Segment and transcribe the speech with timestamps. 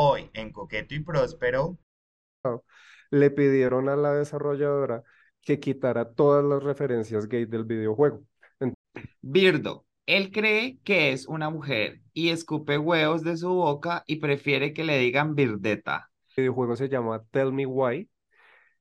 [0.00, 1.76] Hoy en Coqueto y Próspero
[3.10, 5.02] le pidieron a la desarrolladora
[5.42, 8.22] que quitara todas las referencias gay del videojuego.
[9.20, 14.72] Birdo, él cree que es una mujer y escupe huevos de su boca y prefiere
[14.72, 16.08] que le digan birdeta.
[16.36, 18.08] El videojuego se llama Tell Me Why.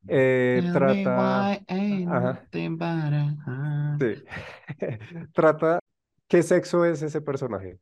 [0.07, 1.59] Eh, trata.
[3.99, 4.23] Sí.
[5.34, 5.79] trata.
[6.27, 7.79] ¿Qué sexo es ese personaje?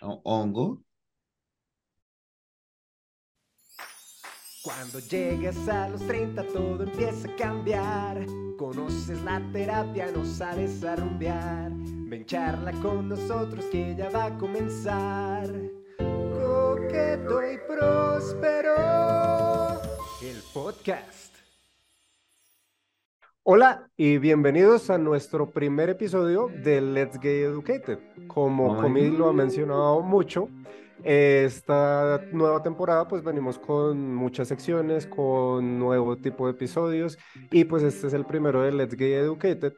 [0.00, 0.82] ¿Hongo?
[4.62, 8.26] Cuando llegues a los 30 todo empieza a cambiar.
[8.58, 11.72] Conoces la terapia, no sales a rumbear.
[11.72, 15.48] Ven charla con nosotros que ya va a comenzar.
[15.96, 18.74] Coqueto y próspero.
[20.20, 21.34] El podcast.
[23.42, 27.98] Hola y bienvenidos a nuestro primer episodio de Let's Get Educated.
[28.26, 30.50] Como Comi lo ha mencionado mucho,
[31.04, 37.18] esta nueva temporada pues venimos con muchas secciones, con nuevo tipo de episodios
[37.50, 39.74] y pues este es el primero de Let's Get Educated.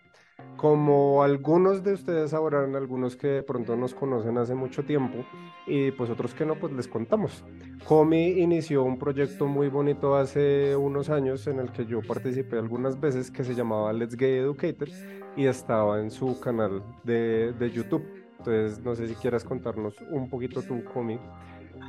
[0.56, 5.24] Como algunos de ustedes sabrán, algunos que de pronto nos conocen hace mucho tiempo
[5.66, 7.44] y pues otros que no, pues les contamos.
[7.86, 13.00] Comi inició un proyecto muy bonito hace unos años en el que yo participé algunas
[13.00, 14.88] veces que se llamaba Let's Get Educated
[15.36, 18.21] y estaba en su canal de, de YouTube.
[18.44, 21.20] Entonces, no sé si quieras contarnos un poquito tu cómic.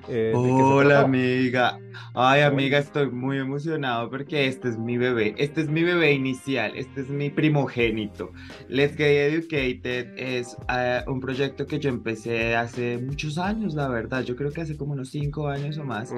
[0.10, 1.80] Eh, Hola amiga,
[2.14, 6.74] ay amiga, estoy muy emocionado porque este es mi bebé, este es mi bebé inicial,
[6.76, 8.32] este es mi primogénito.
[8.68, 14.24] Let's Get Educated es eh, un proyecto que yo empecé hace muchos años, la verdad,
[14.24, 16.14] yo creo que hace como unos cinco años o más,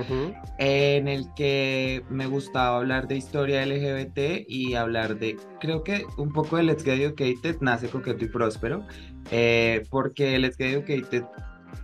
[0.58, 6.32] en el que me gustaba hablar de historia LGBT y hablar de, creo que un
[6.32, 8.84] poco de Let's Get Educated nace coqueto y próspero,
[9.30, 11.26] eh, porque Let's Get Educated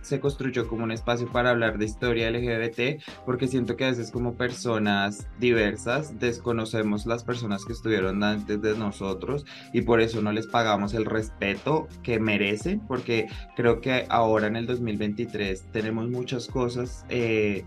[0.00, 4.10] se construyó como un espacio para hablar de historia LGBT, porque siento que a veces
[4.10, 10.32] como personas diversas desconocemos las personas que estuvieron antes de nosotros y por eso no
[10.32, 13.26] les pagamos el respeto que merecen, porque
[13.56, 17.04] creo que ahora en el 2023 tenemos muchas cosas.
[17.08, 17.64] Eh,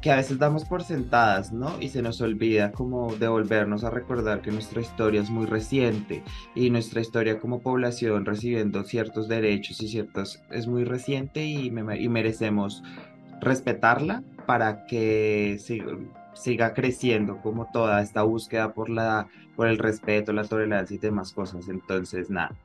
[0.00, 1.80] que a veces damos por sentadas, ¿no?
[1.80, 6.22] Y se nos olvida como devolvernos a recordar que nuestra historia es muy reciente
[6.54, 12.08] y nuestra historia como población recibiendo ciertos derechos y ciertos es muy reciente y, y
[12.08, 12.82] merecemos
[13.40, 15.58] respetarla para que
[16.34, 21.32] siga, creciendo como toda esta búsqueda por, la, por el respeto, la tolerancia y demás
[21.32, 21.68] cosas.
[21.68, 22.56] Entonces, nada,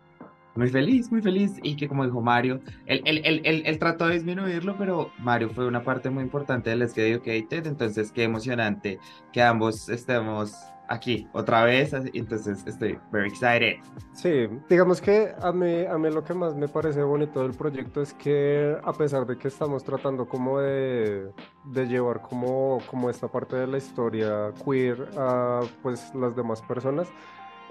[0.56, 1.60] muy feliz, muy feliz.
[1.64, 5.84] Y que como dijo Mario, él, él, él, trató de disminuirlo, pero Mario fue una
[5.84, 7.68] parte muy importante del Educated.
[7.68, 9.00] Entonces, qué emocionante
[9.32, 10.56] que ambos estemos
[10.88, 11.94] aquí otra vez.
[11.94, 13.78] Entonces, estoy very excited.
[14.14, 18.02] Sí, digamos que a mí, a mí lo que más me parece bonito del proyecto
[18.02, 21.32] es que a pesar de que estamos tratando como de,
[21.66, 27.08] de llevar como, como esta parte de la historia queer a pues las demás personas,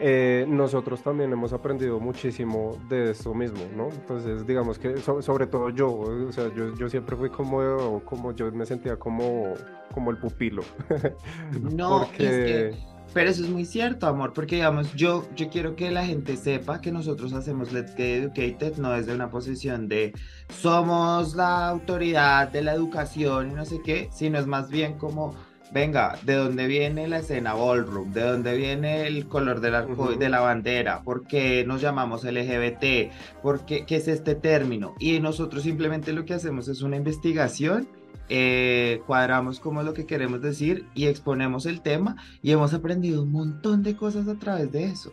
[0.04, 3.88] eh, nosotros también hemos aprendido muchísimo de esto mismo, ¿no?
[3.88, 8.50] Entonces, digamos que sobre todo yo, o sea, yo, yo, siempre fui como, como yo
[8.50, 9.54] me sentía como,
[9.94, 10.62] como el pupilo.
[11.72, 12.74] No, es que,
[13.14, 16.80] pero eso es muy cierto, amor, porque digamos, yo, yo quiero que la gente sepa
[16.80, 20.12] que nosotros hacemos Let's Get Educated no desde una posición de
[20.48, 25.34] somos la autoridad de la educación y no sé qué, sino es más bien como
[25.72, 28.12] venga, ¿de dónde viene la escena ballroom?
[28.12, 31.03] ¿De dónde viene el color del arco de la bandera?
[31.03, 33.10] ¿Por qué nos llamamos LGBT?
[33.43, 34.94] ¿Por qué, qué es este término?
[34.99, 37.88] Y nosotros simplemente lo que hacemos es una investigación,
[38.28, 43.22] eh, cuadramos como es lo que queremos decir y exponemos el tema y hemos aprendido
[43.22, 45.12] un montón de cosas a través de eso.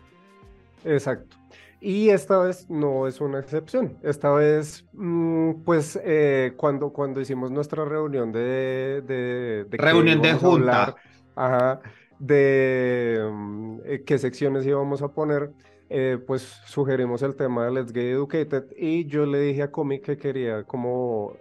[0.85, 1.38] Exacto.
[1.81, 3.97] Y esta vez no es una excepción.
[4.03, 9.01] Esta vez, mm, pues, eh, cuando, cuando hicimos nuestra reunión de...
[9.05, 10.95] de, reunión de junta.
[11.35, 11.79] ajá,
[12.19, 15.51] de mm, eh, qué secciones íbamos a poner,
[15.89, 20.01] eh, pues sugerimos el tema de Let's Get Educated y yo le dije a Comi
[20.01, 21.33] que quería como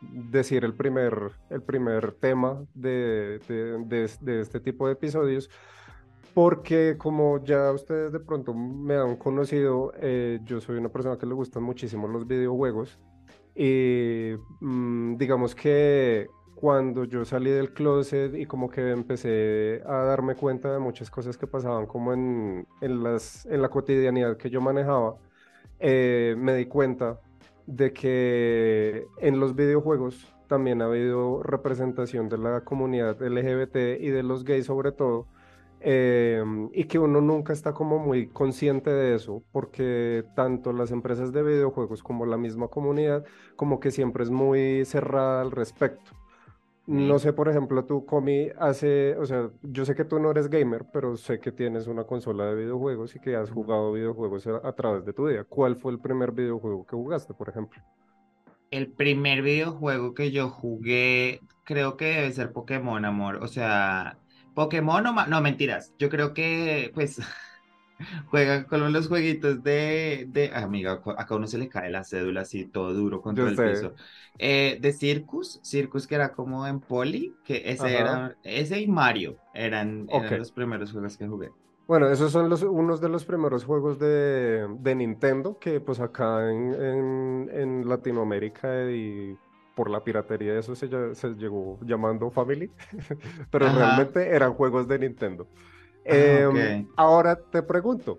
[0.00, 5.48] decir el primer, el primer tema de, de, de este tipo de episodios
[6.38, 11.26] porque como ya ustedes de pronto me han conocido, eh, yo soy una persona que
[11.26, 12.96] le gustan muchísimo los videojuegos
[13.56, 20.36] y mm, digamos que cuando yo salí del closet y como que empecé a darme
[20.36, 24.60] cuenta de muchas cosas que pasaban como en, en, las, en la cotidianidad que yo
[24.60, 25.16] manejaba,
[25.80, 27.18] eh, me di cuenta
[27.66, 34.22] de que en los videojuegos también ha habido representación de la comunidad LGBT y de
[34.22, 35.26] los gays sobre todo,
[35.80, 41.32] Em, y que uno nunca está como muy consciente de eso, porque tanto las empresas
[41.32, 43.24] de videojuegos como la misma comunidad,
[43.56, 46.12] como que siempre es muy cerrada al respecto.
[46.86, 50.48] No sé, por ejemplo, tú, Comi, hace, o sea, yo sé que tú no eres
[50.48, 54.66] gamer, pero sé que tienes una consola de videojuegos y que has jugado videojuegos a,
[54.66, 55.44] a través de tu vida.
[55.44, 57.82] ¿Cuál fue el primer videojuego que jugaste, por ejemplo?
[58.70, 63.36] El primer videojuego que yo jugué, creo que debe ser Pokémon, amor.
[63.42, 64.18] O sea,
[64.58, 65.26] Pokémon o...
[65.28, 65.94] No, mentiras.
[66.00, 67.20] Yo creo que, pues,
[68.26, 70.26] juegan con los jueguitos de...
[70.26, 70.50] de...
[70.52, 73.50] ah, Amiga, acá a uno se le cae la cédula así, todo duro contra Yo
[73.50, 73.70] el sé.
[73.70, 73.94] piso.
[74.36, 77.98] Eh, de Circus, Circus que era como en Poli, que ese Ajá.
[77.98, 78.36] era...
[78.42, 81.50] Ese y Mario eran, los primeros juegos que jugué.
[81.86, 86.50] Bueno, esos son los, unos de los primeros juegos de, de Nintendo que pues acá
[86.50, 89.38] en, en, en Latinoamérica y
[89.78, 92.72] por la piratería eso se, se llegó llamando Family,
[93.52, 93.78] pero Ajá.
[93.78, 95.46] realmente eran juegos de Nintendo.
[96.10, 96.88] Ah, Em, ok.
[96.96, 98.18] ahora te pregunto,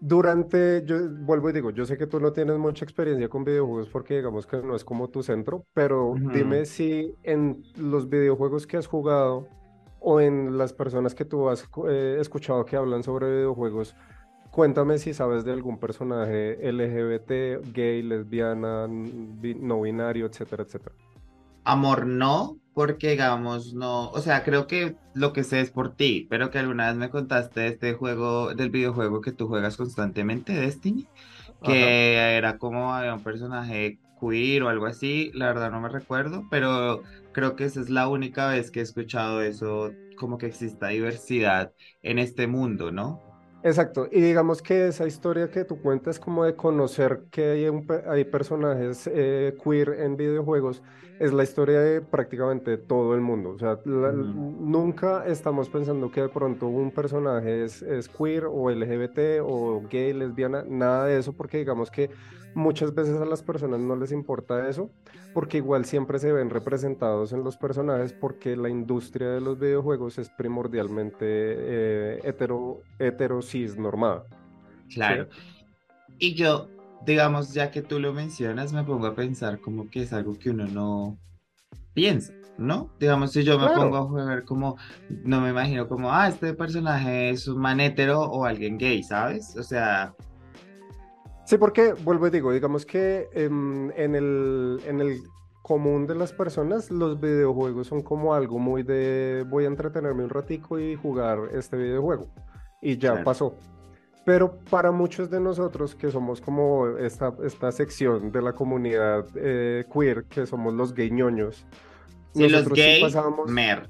[0.00, 3.88] durante, yo vuelvo y digo, yo sé que tú no tienes mucha experiencia con videojuegos
[3.88, 6.32] porque digamos que no es como tu centro, pero Ujú.
[6.32, 9.46] dime si en los videojuegos que has jugado
[10.00, 13.94] o en las personas que tú has eh, escuchado que hablan sobre videojuegos,
[14.56, 20.96] cuéntame si sabes de algún personaje LGBT, gay, lesbiana, no binario, etcétera, etcétera.
[21.62, 26.26] Amor, no, porque digamos, no, o sea, creo que lo que sé es por ti,
[26.30, 30.54] pero que alguna vez me contaste de este juego, del videojuego que tú juegas constantemente,
[30.54, 31.06] Destiny,
[31.60, 31.74] Ajá.
[31.74, 36.44] que era como había un personaje queer o algo así, la verdad no me recuerdo,
[36.50, 37.02] pero
[37.32, 41.74] creo que esa es la única vez que he escuchado eso, como que exista diversidad
[42.00, 43.25] en este mundo, ¿no?
[43.68, 47.84] Exacto, y digamos que esa historia que tú cuentas como de conocer que hay, un
[48.06, 50.82] hay personajes eh, queer en videojuegos
[51.18, 53.50] es la historia de prácticamente todo el mundo.
[53.50, 58.70] O sea, la- nunca estamos pensando que de pronto un personaje es, es queer o
[58.70, 62.10] LGBT o gay, lesbiana, nada de eso, porque digamos que
[62.56, 64.90] muchas veces a las personas no les importa eso,
[65.34, 70.16] porque igual siempre se ven representados en los personajes, porque la industria de los videojuegos
[70.18, 74.24] es primordialmente eh, hetero, hetero cis normada.
[74.92, 75.28] Claro.
[76.18, 76.68] Y yo,
[77.04, 80.48] digamos, ya que tú lo mencionas, me pongo a pensar como que es algo que
[80.48, 81.18] uno no
[81.92, 82.90] piensa, ¿no?
[82.98, 83.82] Digamos, si yo me Claro.
[83.82, 84.78] pongo a jugar como,
[85.10, 89.54] no me imagino como, ah, este personaje es un man hetero o alguien gay, ¿sabes?
[89.58, 90.14] O sea,
[91.46, 95.20] Sí, porque vuelvo y digo, digamos que em, en el, en el
[95.62, 100.30] común de las personas, los videojuegos son como algo muy de voy a entretenerme un
[100.30, 102.26] ratico y jugar este videojuego.
[102.82, 103.24] Y ya Claro.
[103.24, 103.54] pasó.
[104.24, 109.84] Pero para muchos de nosotros que somos como esta, esta sección de la comunidad eh,
[109.92, 111.64] queer, que somos los gay ñoños,
[112.34, 113.88] si los nosotros sí gay, pasamos- mer.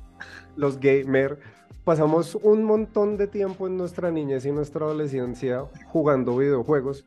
[0.57, 1.39] los gamer,
[1.85, 7.07] pasamos un montón de tiempo en nuestra niñez y nuestra adolescencia jugando videojuegos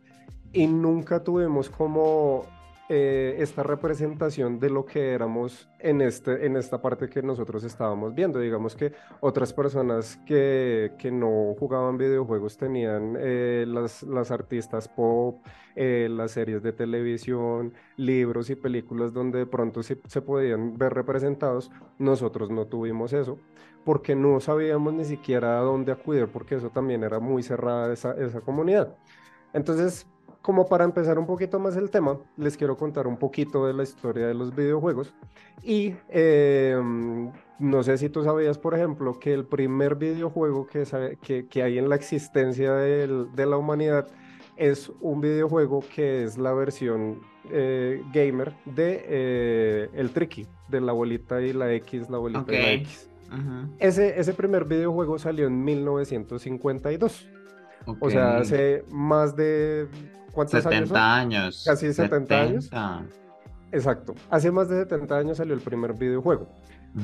[0.54, 2.46] y nunca tuvimos como
[2.92, 8.16] eh, esta representación de lo que éramos en, este, en esta parte que nosotros estábamos
[8.16, 8.40] viendo.
[8.40, 15.46] Digamos que otras personas que, que no jugaban videojuegos tenían eh, las, las artistas pop,
[15.76, 20.96] eh, las series de televisión, libros y películas donde de pronto sí se podían ver
[20.96, 21.70] representados.
[22.00, 23.38] Nosotros no tuvimos eso
[23.86, 28.14] porque no sabíamos ni siquiera a dónde acudir, porque eso también era muy cerrada esa,
[28.14, 28.96] esa comunidad.
[29.54, 30.08] Entonces,
[30.42, 33.84] como para empezar un poquito más el tema, les quiero contar un poquito de la
[33.84, 35.14] historia de los videojuegos.
[35.64, 36.78] Y eh,
[37.60, 40.84] no sé si tú sabías, por ejemplo, que el primer videojuego que,
[41.22, 44.08] que, que hay en la existencia del- de la humanidad
[44.58, 47.22] es un videojuego que es la versión
[47.52, 52.62] eh, gamer de eh, el Tricky, de la bolita y la X, la bolita y
[52.62, 52.72] la.
[52.74, 53.10] X.
[53.28, 57.28] Ujú, Ese, ese primer videojuego salió en 1952.
[58.00, 59.88] O sea, hace más de...
[60.32, 60.98] ¿Cuántos años 70 son?
[60.98, 61.64] años.
[61.66, 62.66] Casi 70 años.
[62.66, 63.06] 70.
[63.72, 64.16] Exacto.
[64.30, 66.48] Hace más de 70 años salió el primer videojuego.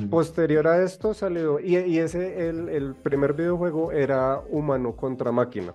[0.09, 1.59] Posterior a esto salió...
[1.59, 5.73] Y, y ese, el, el primer videojuego era humano contra máquina.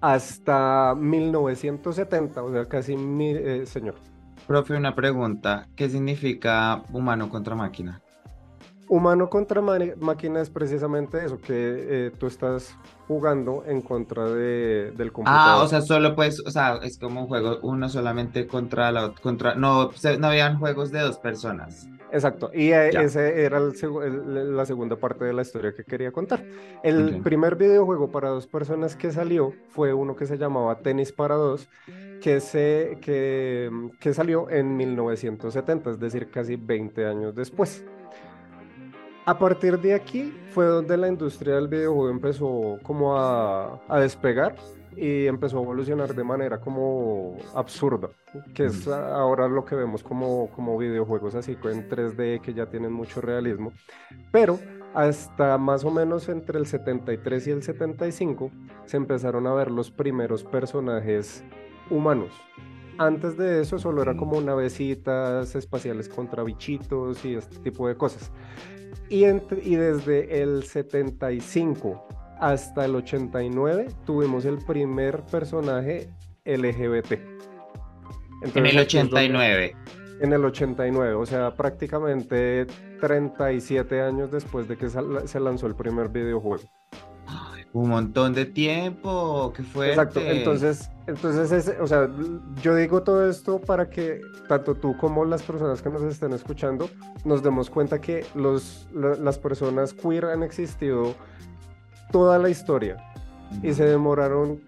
[0.00, 3.36] Hasta 1970, o sea, casi mil...
[3.36, 3.94] eh, señor.
[4.46, 5.68] Profe, una pregunta.
[5.76, 8.00] ¿Qué significa humano contra máquina?
[8.88, 11.46] Humano contra máquina es precisamente eso, que
[12.06, 12.74] eh, tú estás
[13.06, 15.60] jugando en contra de, del computador.
[15.60, 19.06] Ah, o sea, solo pues, o sea, es como un juego uno solamente contra la
[19.08, 21.86] ot- contra, no, se- no habían juegos de dos personas.
[22.10, 25.84] Exacto, y eh, ese era el segu- el- la segunda parte de la historia que
[25.84, 26.42] quería contar.
[26.82, 31.34] El primer videojuego para dos personas que salió fue uno que se llamaba Tenis para
[31.34, 31.68] dos,
[32.22, 37.84] que, se, que, que salió en 1970, es decir, casi 20 años después.
[39.28, 44.56] A partir de aquí fue donde la industria del videojuego empezó como a, a despegar
[44.96, 48.08] y empezó a evolucionar de manera como absurda.
[48.54, 52.90] que es ahora lo que vemos como, como videojuegos así en 3D que ya tienen
[52.90, 53.70] mucho realismo,
[54.32, 54.58] pero
[54.94, 58.50] hasta más o menos entre el 73 y el 75
[58.86, 61.44] se empezaron a ver los primeros personajes
[61.90, 62.32] humanos.
[62.96, 68.32] Antes de eso solo era como navecitas espaciales contra bichitos y este tipo de cosas.
[69.10, 72.06] Y, y desde el 75
[72.40, 76.10] hasta el 89 tuvimos el primer personaje
[76.44, 77.12] LGBT.
[78.54, 79.76] en el 89.
[80.20, 82.66] En el 89, o sea, prácticamente
[83.00, 86.64] 37 años después de que se lanzó el primer videojuego.
[87.72, 89.90] Un montón de tiempo, qué fue.
[89.90, 92.08] Exacto, entonces, entonces o sea,
[92.62, 96.88] yo digo todo esto para que tanto tú como las personas que nos estén escuchando
[97.24, 101.14] nos demos cuenta que los, las personas queer han existido
[102.10, 102.96] toda la historia
[103.62, 104.60] y se demoraron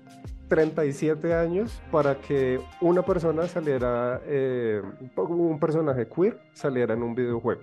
[0.48, 4.82] 37 años para que una persona saliera, eh,
[5.16, 7.62] un personaje queer saliera en un videojuego.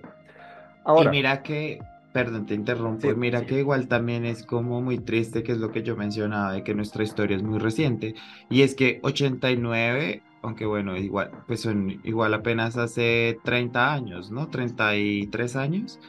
[0.84, 1.78] Ahora, y mira que,
[2.24, 5.84] perdón, te interrumpo, mira que igual también es como muy triste, que es lo que
[5.84, 8.16] yo mencionaba, de que nuestra historia es muy reciente,
[8.50, 14.48] y es que 89, aunque bueno, igual, pues son igual apenas hace 30 años, ¿no?
[14.48, 16.00] 33 años,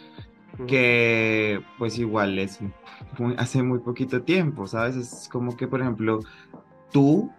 [0.66, 2.60] que pues igual es
[3.38, 4.96] hace muy poquito tiempo, ¿sabes?
[4.96, 6.22] Es como que, por ejemplo,
[6.92, 7.32] tú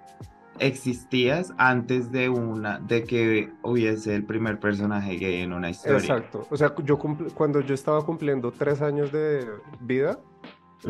[0.60, 5.98] existías antes de una de que hubiese el primer personaje gay en una historia.
[5.98, 6.46] Exacto.
[6.50, 9.48] O sea, yo cuando yo estaba cumpliendo tres años de
[9.80, 10.18] vida,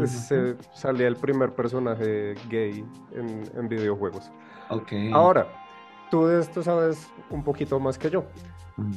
[0.04, 4.30] se salía el primer personaje gay en, videojuegos.
[4.68, 4.92] Ok.
[5.12, 5.46] Ahora,
[6.10, 8.24] tú de esto sabes un poquito más que yo.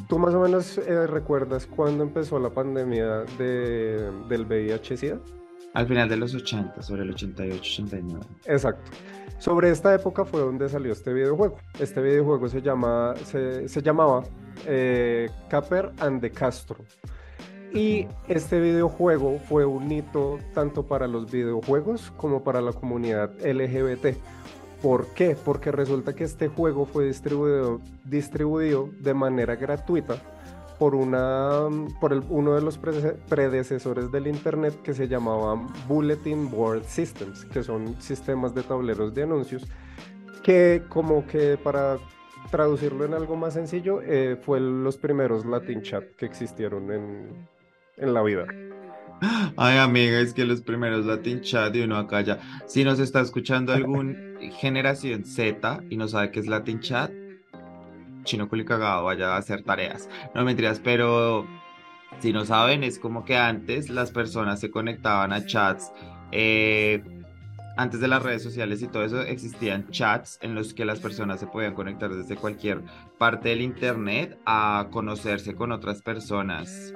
[0.08, 5.20] ¿Tú más o menos eh, recuerdas cuándo empezó la pandemia de, del VIH-Sida?
[5.74, 8.20] Al final de los 80, sobre el 88-89.
[8.46, 8.92] Exacto.
[9.40, 11.58] Sobre esta época fue donde salió este videojuego.
[11.80, 14.24] Este videojuego se, llama, se, llamaba
[14.66, 16.78] eh, Caper and the Castro.
[17.74, 24.18] Y este videojuego fue un hito tanto para los videojuegos como para la comunidad LGBT.
[24.82, 25.36] ¿Por qué?
[25.44, 30.22] Porque resulta que este juego fue distribuido, distribuido de manera gratuita
[30.84, 31.70] por, una,
[32.02, 35.56] por uno de los predecesores del Internet que se llamaba
[35.88, 39.66] Bulletin Board Systems, que son sistemas de tableros de anuncios,
[40.44, 42.00] que como que para
[42.52, 47.48] traducirlo en algo más sencillo, eh, fue los primeros Latin Chat que existieron en,
[47.96, 48.46] en la vida.
[49.56, 52.40] Ay, amiga, es que los primeros Latin Chat y uno acá ya.
[52.68, 54.18] Si nos está escuchando algún
[54.60, 57.10] generación Z y no sabe qué es Latin Chat,
[58.24, 60.10] chino cagado vaya a hacer tareas.
[60.34, 61.48] No mentiras, pero
[62.20, 65.92] si no saben, es como que antes las personas se conectaban a chats.
[66.32, 67.04] Eh,
[67.76, 71.40] antes de las redes sociales y todo eso, existían chats en los que las personas
[71.40, 72.82] se podían conectar desde cualquier
[73.18, 76.94] parte del internet a conocerse con otras personas.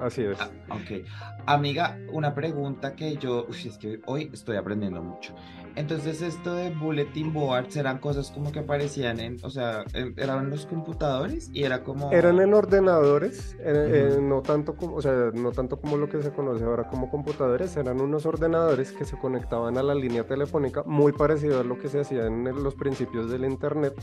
[0.00, 0.40] Así es.
[0.40, 1.04] Ah, ok.
[1.46, 5.34] Amiga, una pregunta que yo, es que hoy estoy aprendiendo mucho.
[5.76, 9.84] Entonces, esto de bulletin boards eran cosas como que aparecían en, o sea,
[10.16, 12.10] eran en los computadores y era como.
[12.12, 16.30] Eran en ordenadores, eh, no tanto como, o sea, no tanto como lo que se
[16.30, 21.12] conoce ahora como computadores, eran unos ordenadores que se conectaban a la línea telefónica, muy
[21.12, 23.94] parecido a lo que se hacía en los principios del internet,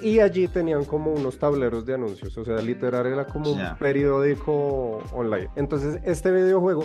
[0.00, 5.02] y allí tenían como unos tableros de anuncios, o sea, literal era como un periódico
[5.12, 5.27] online.
[5.56, 6.84] Entonces, este videojuego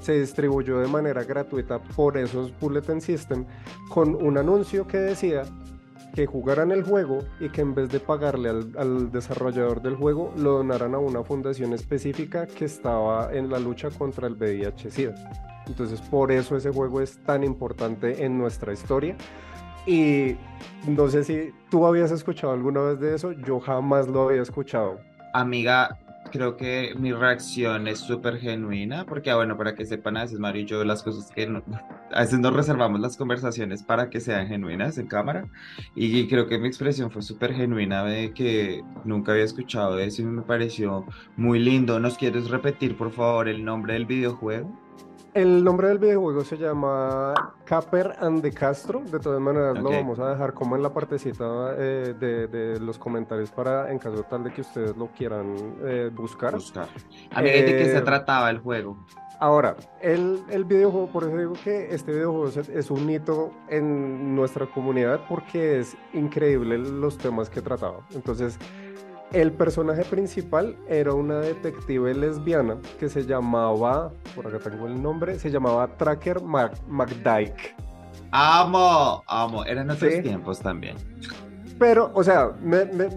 [0.00, 3.44] se distribuyó de manera gratuita por esos Bulletin System
[3.88, 5.42] con un anuncio que decía
[6.14, 10.52] que jugaran el juego y que en vez de pagarle al, desarrollador del juego lo
[10.58, 15.14] donaran a una fundación específica que estaba en la lucha contra el VIH-Sida.
[15.66, 19.16] Entonces por eso ese juego es tan importante en nuestra historia.
[19.86, 20.36] Y
[20.86, 24.98] no sé si tú habías escuchado alguna vez de eso, yo jamás lo había escuchado.
[25.32, 25.96] Amiga,
[26.30, 30.38] creo que mi reacción es súper genuina, porque, ah, bueno, para que sepan, a veces
[30.38, 31.42] Mario y yo las cosas que
[32.12, 35.48] a veces nos reservamos las conversaciones para que sean genuinas en cámara,
[35.94, 40.26] y creo que mi expresión fue súper genuina de que nunca había escuchado eso y
[40.26, 41.06] me pareció
[41.36, 42.00] muy lindo.
[42.00, 44.89] ¿Nos quieres repetir, por favor, el nombre del videojuego?
[45.32, 49.00] El nombre del videojuego se llama Caper and the Castro.
[49.00, 53.50] De todas maneras, lo vamos a dejar como en la partecita eh, de, los comentarios
[53.50, 56.54] para en caso tal de que ustedes lo quieran eh, buscar.
[56.54, 56.88] Buscar.
[57.32, 59.06] A ver, ¿de qué se eh, trataba el juego?
[59.38, 64.34] Ahora, el, el, videojuego, por eso digo que este videojuego es, es, un hito en
[64.34, 68.00] nuestra comunidad porque es increíble los temas que trataba.
[68.12, 68.58] Entonces,
[69.32, 75.38] el personaje principal era una detective lesbiana que se llamaba, por acá tengo el nombre,
[75.38, 77.74] se llamaba Tracker McDyke.
[78.32, 80.96] Amo, amo, eran otros tiempos también.
[81.78, 83.08] Pero, o sea, me, me,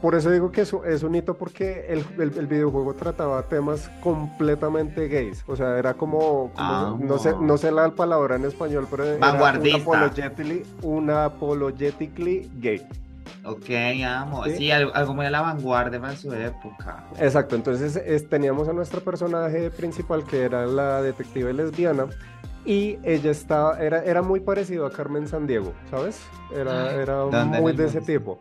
[0.00, 3.90] por eso digo que eso es un hito porque el, el, el, videojuego trataba temas
[4.02, 5.44] completamente gays.
[5.46, 9.18] O sea, era como, como no, sé, no sé la palabra en español, pero era
[9.18, 9.78] Vanguardista.
[9.78, 12.86] unapologetically, unapologetically gay.
[13.44, 13.70] Ok,
[14.06, 14.44] amo.
[14.44, 14.56] Sí.
[14.56, 17.04] Sí, algo, algo muy a la vanguardia para su época.
[17.18, 22.06] Exacto, entonces es- teníamos a nuestra personaje principal que era la detective lesbiana
[22.64, 26.20] y ella estaba, era, era muy parecido a Carmen Sandiego, ¿sabes?
[26.54, 28.38] Era, Ay, era ¿dónde muy de ese tipo.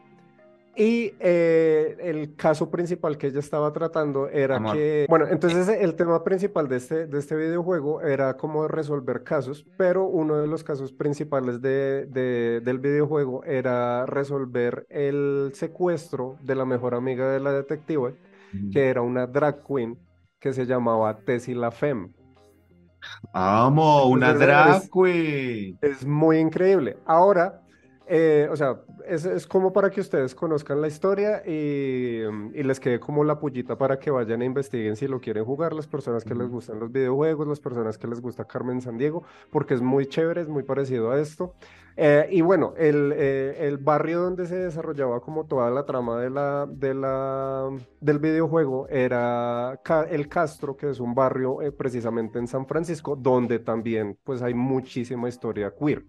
[0.75, 4.73] Y eh, el caso principal que ella estaba tratando era Amor.
[4.75, 9.65] que, bueno, entonces el tema principal de este, de este videojuego era cómo resolver casos,
[9.77, 16.55] pero uno de los casos principales de, de- del videojuego era resolver el secuestro de
[16.55, 18.15] la mejor amiga de la detective
[18.71, 19.97] que era una drag queen
[20.39, 22.11] que se llamaba Tessie la Femme.
[23.33, 25.77] Amo, una Entonces, drag es- queen.
[25.81, 26.97] Es muy increíble.
[27.05, 27.60] Ahora,
[28.13, 32.63] eh, o sea, es, es como para que ustedes conozcan la historia y, mm, y
[32.63, 35.87] les quede como la pullita para que vayan e investiguen si lo quieren jugar, las
[35.87, 39.81] personas que les gustan los videojuegos, las personas que les gusta Carmen Sandiego, porque es
[39.81, 41.55] muy chévere, es muy parecido a esto.
[41.97, 46.29] Eh, y bueno, el, eh, el barrio donde se desarrollaba como toda la trama de
[46.29, 47.69] la, de la,
[48.01, 53.59] del videojuego era El Castro, que es un barrio eh, precisamente en San Francisco, donde
[53.59, 56.05] también pues hay muchísima historia queer.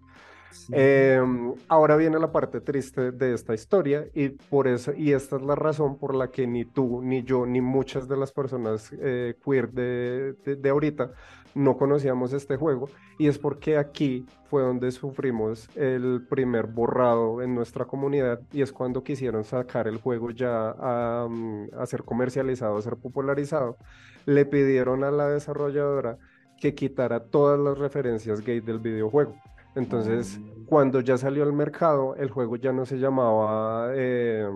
[0.71, 1.21] Eh,
[1.67, 5.55] ahora viene la parte triste de esta historia y por eso, y esta es la
[5.55, 9.71] razón por la que ni tú, ni yo, ni muchas de las personas eh, queer
[9.71, 11.11] de, de, ahorita
[11.55, 17.53] no conocíamos este juego y es porque aquí fue donde sufrimos el primer borrado en
[17.53, 22.77] nuestra comunidad y es cuando quisieron sacar el juego ya a, mm, a ser comercializado,
[22.77, 23.77] a ser popularizado,
[24.25, 26.17] le pidieron a la desarrolladora
[26.59, 29.35] que quitara todas las referencias gay del videojuego.
[29.75, 30.65] Entonces, Mm.
[30.65, 34.47] cuando ya salió al mercado, el juego ya no se llamaba eh,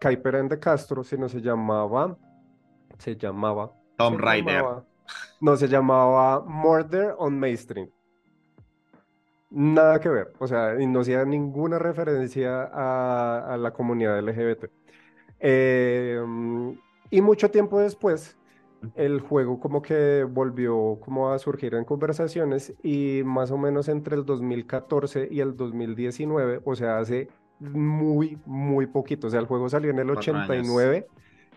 [0.00, 2.16] Kuiper and the Castro, sino se llamaba,
[2.98, 4.64] se llamaba, Tomb se Raider.
[5.40, 7.88] no, se llamaba Murder on Main Street.
[9.50, 14.64] Nada que ver, o sea, y no hacía ninguna referencia a, a la comunidad LGBT.
[15.38, 16.20] Eh,
[17.10, 18.36] y mucho tiempo después,
[18.94, 24.16] el juego como que volvió como a surgir en conversaciones y más o menos entre
[24.16, 27.28] el 2014 y el 2019, o sea, hace
[27.60, 30.48] muy, muy poquito, o sea, el juego salió en el Cuatro años.
[30.48, 31.06] 89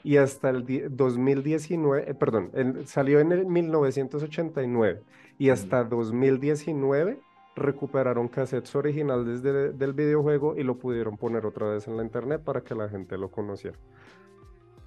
[0.04, 5.02] y hasta el di- 2019, eh, perdón, el- salió en el 1989
[5.38, 7.20] y hasta 2019
[7.56, 12.42] recuperaron cassettes originales de- del videojuego y lo pudieron poner otra vez en la internet
[12.44, 13.78] para que la gente lo conociera.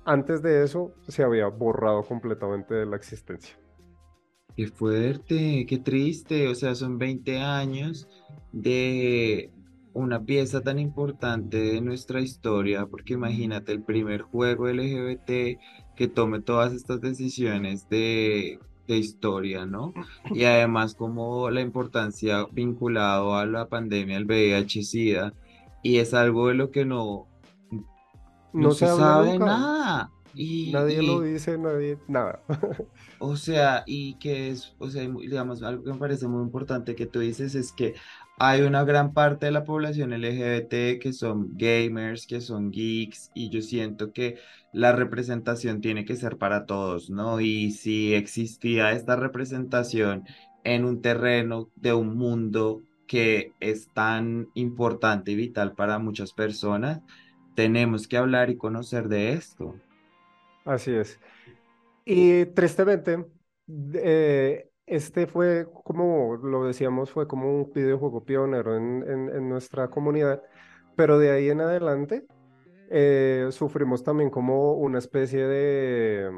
[0.05, 3.57] Antes de eso se había borrado completamente de la existencia.
[4.57, 6.49] Qué fuerte, qué triste.
[6.49, 8.09] O sea, son 20 años
[8.53, 9.51] de
[9.93, 15.59] una pieza tan importante de nuestra historia, porque imagínate el primer juego LGBT
[15.97, 19.93] que tome todas estas decisiones de, de historia, ¿no?
[20.35, 25.35] Y además como la importancia vinculado a la pandemia del VIH-Sida,
[25.83, 27.27] y es algo de lo que no,
[28.53, 29.39] no, No se se sabe nunca.
[29.39, 30.13] nada.
[30.33, 32.45] Y, Nadie lo dice, nadie, nada.
[33.19, 37.07] o sea, y que es, o sea, digamos, algo que me parece muy importante que
[37.07, 37.95] tú dices es que
[38.39, 43.51] hay una gran parte de la población LGBT que son gamers, que son geeks, y
[43.51, 44.37] yo siento que
[44.73, 47.41] la representación tiene que ser para todos, ¿no?
[47.41, 50.25] Y si existía esta representación
[50.65, 57.01] en un terreno de un mundo que es tan importante y vital para muchas personas,
[57.55, 59.83] tenemos que hablar y conocer de esto.
[60.65, 61.21] Así es.
[62.05, 63.27] Y tristemente,
[63.95, 70.43] eh, este fue, como lo decíamos, fue como un videojuego pionero en, en- nuestra comunidad,
[70.97, 72.27] pero de ahí en adelante
[72.91, 76.31] eh, sufrimos también como una especie de,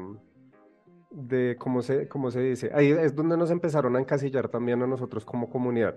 [1.13, 2.71] de ¿cómo se, cómo se dice?
[2.73, 5.95] Ahí es donde nos empezaron a encasillar también a nosotros como comunidad,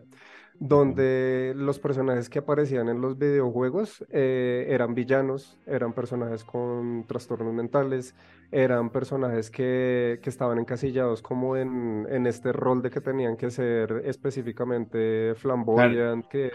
[0.59, 7.53] donde los personajes que aparecían en los videojuegos eh, eran villanos, eran personajes con trastornos
[7.55, 8.15] mentales,
[8.51, 13.51] eran personajes que, que estaban encasillados como en, en este rol de que tenían que
[13.51, 16.51] ser específicamente flamboyant, que...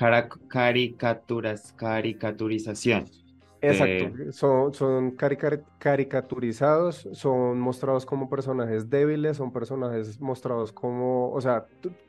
[0.47, 3.05] Caricaturas, caricaturización.
[3.61, 11.41] Exacto, son, son carica- caricaturizados, son mostrados como personajes débiles, son personajes mostrados como, o
[11.41, 11.67] sea,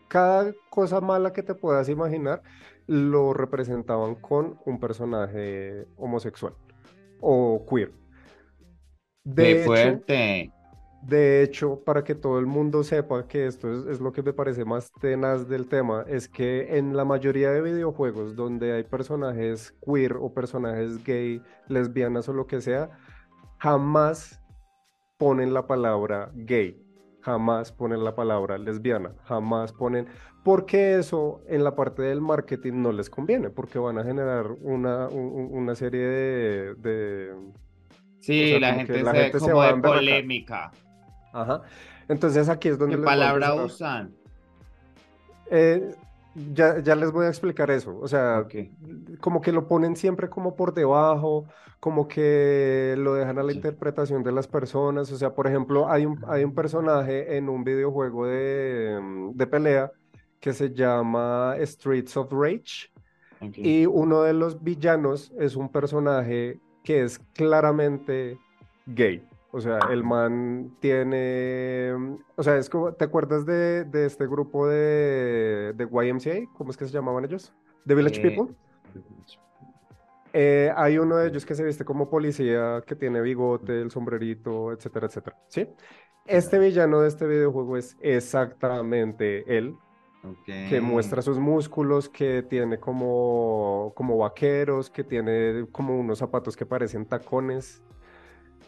[0.08, 2.42] cada cosa mala que te puedas imaginar
[2.86, 6.54] lo representaban con un personaje homosexual
[7.20, 7.92] o queer.
[9.24, 10.52] De ¡Qué hecho, fuerte!
[11.02, 14.32] De hecho, para que todo el mundo sepa que esto es, es, lo que me
[14.32, 19.74] parece más tenaz del tema, es que en la mayoría de videojuegos donde hay personajes
[19.84, 22.90] queer o personajes gay, lesbianas o lo que sea,
[23.58, 24.40] jamás
[25.18, 26.80] ponen la palabra gay,
[27.20, 30.06] jamás ponen la palabra lesbiana, jamás ponen,
[30.44, 35.08] porque eso en la parte del marketing no les conviene, porque van a generar una,
[35.08, 36.74] un, una serie de...
[36.74, 37.34] de
[38.20, 40.70] sí, o sea, la, gente la, gente se, va de polémica.
[41.32, 41.62] Ajá.
[42.08, 42.96] Entonces aquí es donde...
[42.96, 44.14] ¿Qué palabra usan?
[45.50, 45.94] Eh,
[46.54, 47.98] ya, ya, les voy a explicar eso.
[47.98, 48.72] O sea, okay.
[49.20, 51.46] como que lo ponen siempre como por debajo,
[51.78, 53.56] como que lo dejan a la sí.
[53.56, 55.10] interpretación de las personas.
[55.12, 58.98] O sea, por ejemplo, hay un, hay un personaje en un videojuego de,
[59.34, 59.90] de pelea
[60.40, 62.90] que se llama Streets of Rage.
[63.40, 63.82] Okay.
[63.82, 68.38] Y uno de los villanos es un personaje que es claramente
[68.86, 69.22] gay.
[69.54, 71.92] O sea, el man tiene,
[72.36, 76.50] o sea, es como, ¿te acuerdas de, de este grupo de, de, YMCA?
[76.54, 77.52] ¿Cómo es que se llamaban ellos?
[77.86, 78.54] ¿The Village eh, People?
[80.32, 84.72] Eh, hay uno de ellos que se viste como policía, que tiene bigote, el sombrerito,
[84.72, 85.68] etcétera, etcétera, ¿sí?
[86.24, 89.76] Este villano de este videojuego es exactamente él,
[90.24, 90.70] okay.
[90.70, 96.64] que muestra sus músculos, que tiene como, como vaqueros, que tiene como unos zapatos que
[96.64, 97.82] parecen tacones.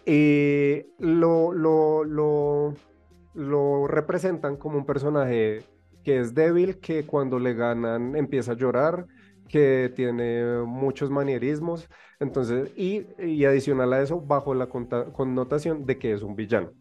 [0.07, 2.75] Y lo, lo, lo,
[3.35, 5.62] lo, representan como un personaje
[6.03, 9.07] que es débil, que cuando le ganan empieza a llorar,
[9.49, 11.88] que tiene muchos manierismos,
[12.21, 16.73] entonces, y, y adicional a eso, bajo la connotación de que es un villano.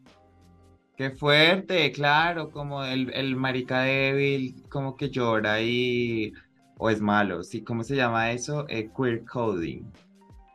[0.96, 6.34] Qué fuerte, claro, como el, el marica débil, como que llora y...
[6.78, 7.64] o es malo, ¿sí?
[7.64, 8.66] ¿Cómo se llama eso?
[8.70, 9.84] Eh, queer coding.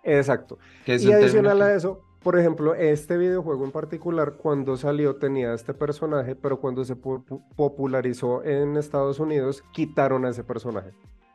[0.05, 0.59] Exacto.
[0.87, 6.35] y adicional a eso, por ejemplo, este videojuego en particular, cuando salió tenía este personaje,
[6.35, 10.93] pero cuando se popularizó en Estados Unidos, quitaron a ese personaje.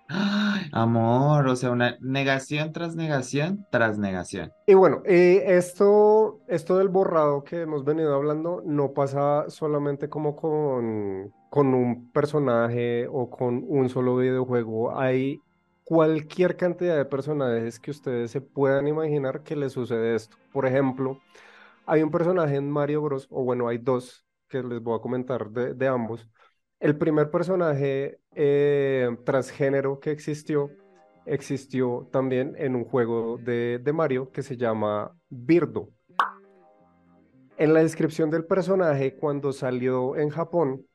[0.10, 4.52] ¡Ay, amor, o sea, una negación tras negación tras negación.
[4.68, 10.36] Y bueno, eh, esto, esto del borrado que hemos venido hablando no pasa solamente como
[10.36, 14.98] con, con un personaje o con un solo videojuego.
[14.98, 15.42] Hay
[15.84, 20.38] cualquier cantidad de personajes que ustedes se puedan imaginar que les sucede esto.
[20.52, 21.20] Por ejemplo,
[21.86, 25.50] hay un personaje en Mario Bros, o bueno, hay dos que les voy a comentar
[25.50, 26.28] de, ambos.
[26.80, 30.70] El primer personaje eh, transgénero que existió,
[31.26, 35.90] existió también en un juego de, de Mario que se llama Birdo.
[37.58, 40.86] En la descripción del personaje, cuando salió en Japón,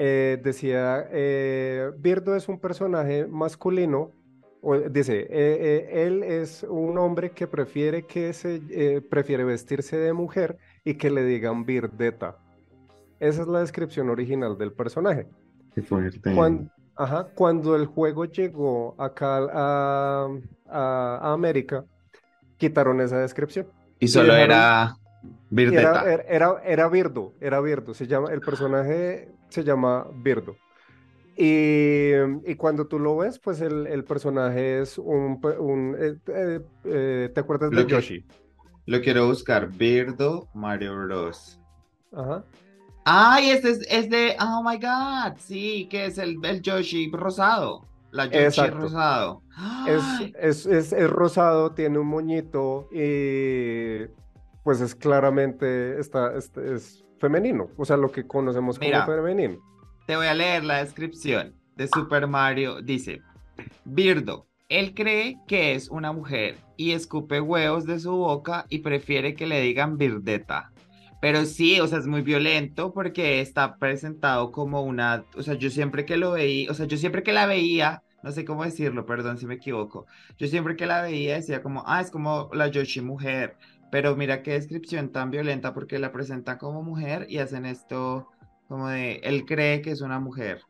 [0.00, 4.12] eh, decía, eh, Birdo es un personaje masculino
[4.90, 10.12] dice, eh, eh, él es un hombre que prefiere que se eh, prefiere vestirse de
[10.12, 12.36] mujer y que le digan birdeta.
[13.20, 15.26] Esa es la descripción original del personaje.
[15.74, 16.20] Qué fuerte.
[16.34, 20.28] Cuando, ajá, cuando el juego llegó acá a,
[20.66, 21.84] a, a América,
[22.56, 23.66] quitaron esa descripción.
[23.98, 24.96] Y solo y era
[25.50, 26.12] birdeta.
[26.12, 27.94] Era, era, era, Birdo, era Birdo.
[27.94, 30.56] Se llama, el personaje se llama Birdo.
[31.40, 32.14] Y,
[32.46, 35.40] y, cuando tú lo ves, pues el, el personaje es un...
[35.60, 38.24] un eh, eh, eh, ¿Te acuerdas lo de que, Yoshi?
[38.86, 39.68] Lo quiero buscar.
[39.70, 41.60] Birdo Mario Bros.
[42.12, 42.44] Ajá.
[43.04, 44.36] Ay, este es, es, de...
[44.40, 45.38] Oh, my God.
[45.38, 47.86] Sí, que es el, el Yoshi rosado.
[48.10, 48.78] La Yoshi Exacto.
[48.78, 49.42] rosado.
[49.86, 54.06] Es, es, es, es, rosado, tiene un moñito y
[54.64, 56.00] pues es claramente...
[56.00, 57.68] Está, es, es femenino.
[57.76, 59.58] O sea, lo que conocemos como femenino.
[60.08, 62.80] Te voy a leer la descripción de Super Mario.
[62.80, 63.20] Dice,
[63.84, 69.34] Birdo, él cree que es una mujer y escupe huevos de su boca y prefiere
[69.34, 70.72] que le digan Birdeta.
[71.20, 75.68] Pero sí, o sea, es muy violento porque está presentado como una, o sea, yo
[75.68, 79.04] siempre que lo veía, o sea, yo siempre que la veía, no sé cómo decirlo,
[79.04, 80.06] perdón si me equivoco,
[80.38, 83.58] yo siempre que la veía decía como, ah, es como la Yoshi mujer,
[83.90, 88.28] pero mira qué descripción tan violenta porque la presentan como mujer y hacen esto
[88.68, 90.62] como de, él cree que es una mujer.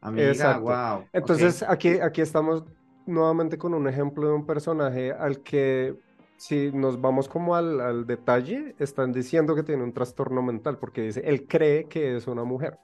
[0.00, 0.62] Amiga, Exacto.
[0.62, 1.04] wow.
[1.12, 1.74] Entonces, okay.
[1.74, 2.64] aquí, aquí estamos
[3.06, 5.94] nuevamente con un ejemplo de un personaje al que,
[6.36, 11.02] si nos vamos como al, al detalle, están diciendo que tiene un trastorno mental, porque
[11.02, 12.78] dice, él cree que es una mujer.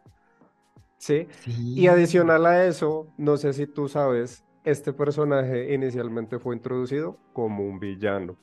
[0.98, 1.26] ¿Sí?
[1.40, 1.74] sí.
[1.74, 7.64] Y adicional a eso, no sé si tú sabes, este personaje inicialmente fue introducido como
[7.64, 8.36] un villano.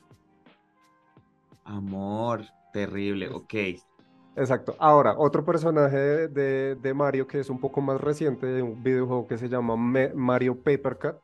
[1.64, 3.54] Amor, terrible, ok.
[4.36, 4.74] Exacto.
[4.78, 8.82] Ahora, otro personaje de, de, de, Mario que es un poco más reciente, de un
[8.82, 11.14] videojuego que se llama Me Mario Paper Cut.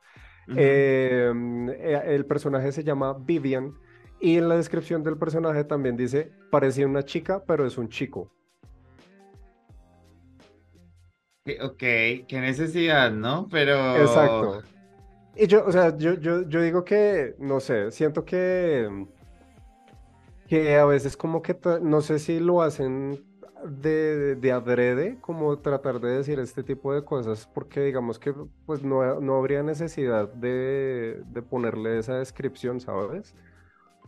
[0.48, 0.56] Uh -huh.
[0.58, 3.74] eh, el personaje se llama Vivian
[4.18, 8.30] Y en la descripción del personaje también dice, parecía una chica, pero es un chico.
[11.62, 13.48] Ok, qué necesidad, ¿no?
[13.50, 13.96] Pero...
[13.96, 14.62] Exacto.
[15.34, 18.88] Y yo, o sea, yo, yo, yo digo que, no sé, siento que,
[20.48, 23.24] que a veces como que, no sé si lo hacen
[23.66, 28.34] de, de adrede, como tratar de decir este tipo de cosas, porque digamos que
[28.66, 33.36] pues no, no habría necesidad de, de ponerle esa descripción, ¿sabes?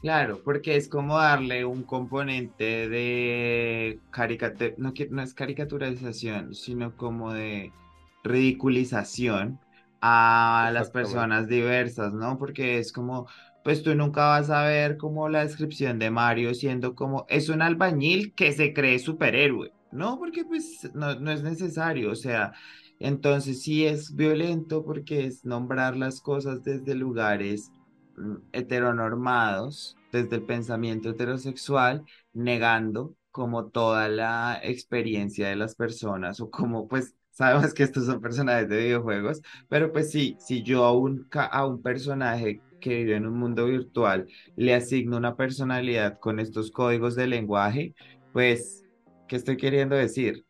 [0.02, 7.34] Claro, porque es como darle un componente de caricatura, no, no es caricaturización, sino como
[7.34, 7.76] de
[8.22, 9.60] ridiculización
[10.00, 12.38] a las personas diversas, ¿no?
[12.38, 13.28] Porque es como,
[13.64, 17.62] pues tú nunca vas a ver como la descripción de Mario siendo como, es un
[17.62, 20.18] albañil que se cree superhéroe, ¿no?
[20.18, 22.52] Porque pues no, no es necesario, o sea,
[22.98, 27.72] entonces sí es violento porque es nombrar las cosas desde lugares
[28.20, 36.50] Mm, heteronormados desde el pensamiento heterosexual, negando como toda la experiencia de las personas o
[36.50, 40.92] como pues sabemos que estos son personajes de videojuegos, pero pues sí, si yo a
[40.92, 46.40] un, a un personaje que vive en un mundo virtual le asigno una personalidad con
[46.40, 47.94] estos códigos de lenguaje,
[48.32, 48.84] pues,
[49.28, 50.44] ¿qué estoy queriendo decir?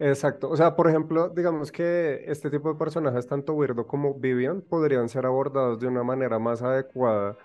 [0.00, 0.48] Exacto.
[0.48, 5.08] O sea, por ejemplo, digamos que este tipo de personajes, tanto Weirdo como Vivian, podrían
[5.08, 7.36] ser abordados de una manera más adecuada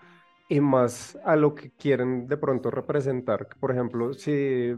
[0.49, 3.47] y más a lo que quieren de pronto representar.
[3.59, 4.75] Por ejemplo, si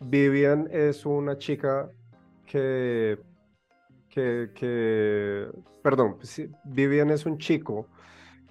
[0.00, 1.90] Vivian es una chica
[2.44, 3.20] que,
[4.08, 5.48] que, que
[5.82, 7.86] perdón, si Vivian es un chico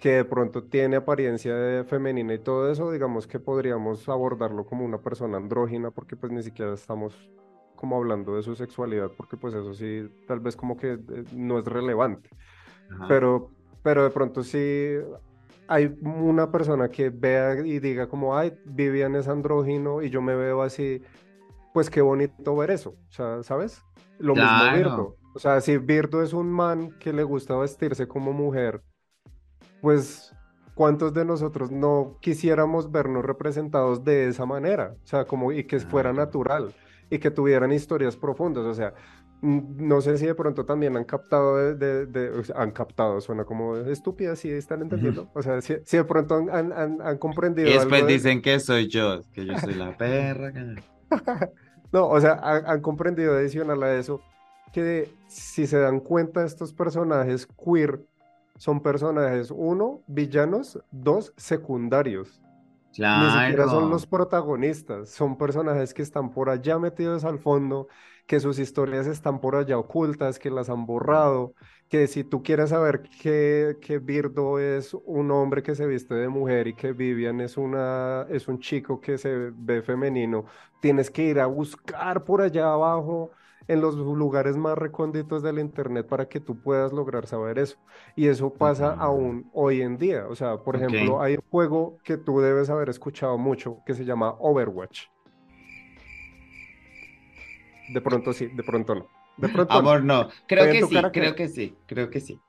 [0.01, 4.83] que de pronto tiene apariencia de femenina y todo eso, digamos que podríamos abordarlo como
[4.83, 7.29] una persona andrógina porque pues ni siquiera estamos
[7.75, 11.59] como hablando de su sexualidad, porque pues eso sí, tal vez como que eh, no
[11.59, 12.29] es relevante.
[13.07, 13.51] Pero,
[13.83, 14.97] pero de pronto sí
[15.67, 20.35] hay una persona que vea y diga como, ay, Vivian es andrógino y yo me
[20.35, 21.03] veo así,
[21.75, 23.83] pues qué bonito ver eso, o sea, ¿sabes?
[24.17, 25.15] Lo mismo Virdo.
[25.33, 28.81] O sea, si Virdo es un man que le gusta vestirse como mujer,
[29.82, 30.34] pues
[30.76, 34.96] ¿cuántos de nosotros no quisiéramos vernos representados de esa manera?
[35.04, 36.74] O sea, como y que fuera natural
[37.10, 38.65] y que tuvieran historias profundas.
[38.65, 38.94] O sea,
[39.41, 44.50] no sé si de pronto también han captado, de, han captado, suena como estúpida, si
[44.50, 45.30] están entendiendo.
[45.34, 47.70] O sea, si, de pronto han, han, han, comprendido.
[47.70, 50.54] Y después dicen que soy yo, que yo soy la perra.
[51.91, 54.22] no, o sea, han, comprendido adicional a eso
[54.72, 58.00] que si se dan cuenta estos personajes queer
[58.62, 62.43] son personajes, uno, villanos, dos, secundarios.
[62.95, 67.88] Ni siquiera son los protagonistas, son personajes que están por allá metidos al fondo,
[68.28, 71.56] que sus historias están por allá ocultas, que las han borrado,
[71.89, 76.30] que si tú quieres saber que, que Birdo es un hombre que se viste de
[76.30, 80.45] mujer y que Vivian es, una, es un chico que se ve femenino,
[80.80, 83.32] tienes que ir a buscar por allá abajo
[83.67, 87.78] en los lugares más recónditos del Internet para que tú puedas lograr saber eso.
[88.15, 90.28] Y eso pasa aún hoy en día.
[90.28, 94.06] O sea, por ejemplo, hay un juego que tú debes haber escuchado mucho que se
[94.06, 95.04] llama Overwatch.
[97.93, 99.08] De pronto sí, de pronto no.
[99.38, 100.30] De pronto Amor, no.
[100.47, 102.39] Creo que sí, creo que sí, creo que sí.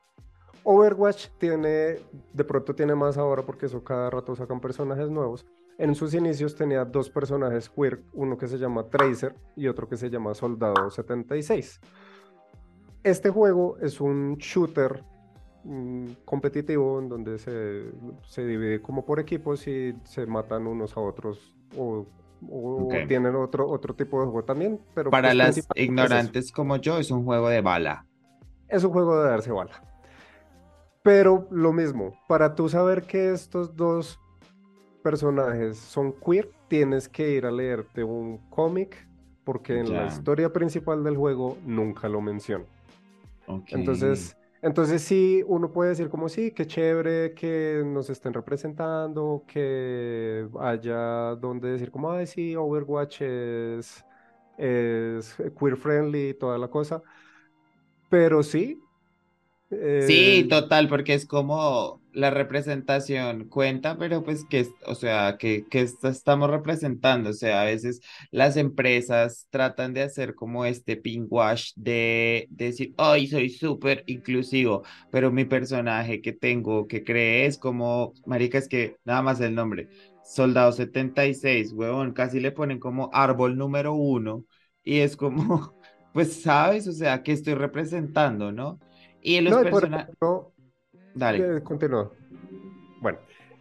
[0.64, 1.96] Overwatch tiene,
[2.32, 5.44] de pronto tiene más ahora porque eso cada rato sacan personajes nuevos
[5.78, 9.96] en sus inicios tenía dos personajes queer, uno que se llama Tracer y otro que
[9.96, 11.80] se llama Soldado 76.
[13.02, 15.02] Este juego es un shooter
[15.64, 17.90] mm, competitivo en donde se,
[18.26, 22.06] se, divide como por equipos y se matan unos a otros o,
[23.08, 24.80] tienen otro, otro tipo de juego también.
[24.94, 28.06] Pero Para pues las ignorantes como yo es un juego de bala.
[28.68, 29.82] Es un juego de darse bala.
[31.02, 34.20] Pero lo mismo, para tú saber que estos dos
[35.02, 39.06] personajes son queer, tienes que ir a leerte un cómic
[39.44, 42.64] porque en la historia principal del juego nunca lo menciona.
[43.68, 50.48] Entonces, entonces sí, uno puede decir como sí, qué chévere que nos estén representando, que
[50.60, 54.04] haya donde decir como, ay, sí, Overwatch es,
[54.56, 57.02] es queer friendly y toda la cosa.
[58.08, 58.80] Pero sí.
[59.98, 65.66] Sí, eh, total, porque es como la representación cuenta, pero pues que, o sea, que,
[65.68, 71.72] que estamos representando, o sea, a veces las empresas tratan de hacer como este wash
[71.76, 77.56] de, de decir, ay, soy súper inclusivo, pero mi personaje que tengo, que cree es
[77.58, 79.88] como, marica, es que nada más el nombre,
[80.22, 84.44] Soldado 76, huevón, casi le ponen como árbol número uno,
[84.84, 85.74] y es como,
[86.12, 86.86] pues, ¿sabes?
[86.88, 88.80] O sea, que estoy representando, ¿no?
[89.22, 90.14] Y los personajes...
[91.14, 91.38] Dale.
[91.56, 92.10] Eh, continúa.
[93.00, 93.18] Bueno,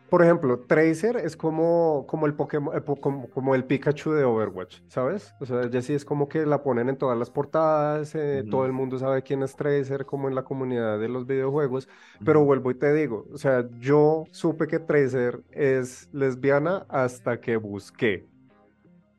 [0.10, 4.24] Por ejemplo, Tracer es como, como el Pokémon, eh, po- como, como el Pikachu de
[4.26, 5.36] Overwatch, ¿sabes?
[5.39, 8.62] O sea, ya sí es como que la ponen en todas las portadas, eh, todo
[8.62, 8.65] Ujú.
[8.65, 11.88] el mundo sabe quién es Tracer, como en la comunidad de los videojuegos,
[12.24, 17.56] pero vuelvo y te digo, o sea, yo supe que Tracer es lesbiana hasta que
[17.58, 18.30] busqué.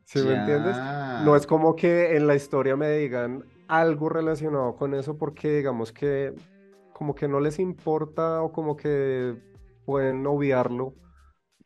[0.05, 0.83] ¿Sí me entiendes?
[1.17, 1.47] No es Ya.
[1.47, 6.33] como que en la historia me digan algo relacionado con eso porque digamos que
[6.93, 9.35] como que no les importa o como que
[9.85, 10.93] pueden obviarlo,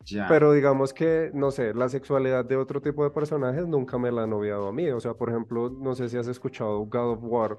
[0.06, 0.26] Ya.
[0.28, 4.24] pero digamos que, no sé, la sexualidad de otro tipo de personajes nunca me la
[4.24, 4.90] han obviado a mí.
[4.90, 7.58] O sea, por ejemplo, no sé si has escuchado God of War.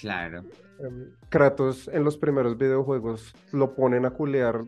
[0.00, 0.42] Claro.
[0.78, 4.64] em, Kratos en los primeros videojuegos lo ponen a culear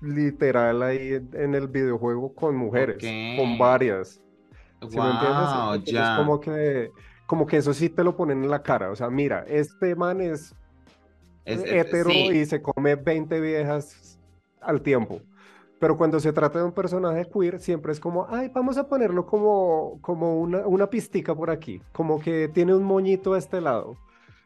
[0.00, 2.98] literal ahí en el videojuego con mujeres,
[3.36, 3.58] con Ok.
[3.58, 4.20] varias.
[4.88, 5.48] ¿Sí me entiendes?
[5.50, 6.16] Wow, ya.
[6.16, 6.92] como que,
[7.28, 8.90] como que eso sí te lo ponen en la cara.
[8.90, 10.56] O sea, mira, este man es
[11.44, 12.16] Es, es- hetero sí.
[12.32, 14.18] y se come 20 viejas
[14.60, 15.20] al tiempo.
[15.80, 19.26] Pero cuando se trata de un personaje queer, siempre es como, ay, vamos a ponerlo
[19.26, 23.96] como, como una, una pistica por aquí, como que tiene un moñito a este lado,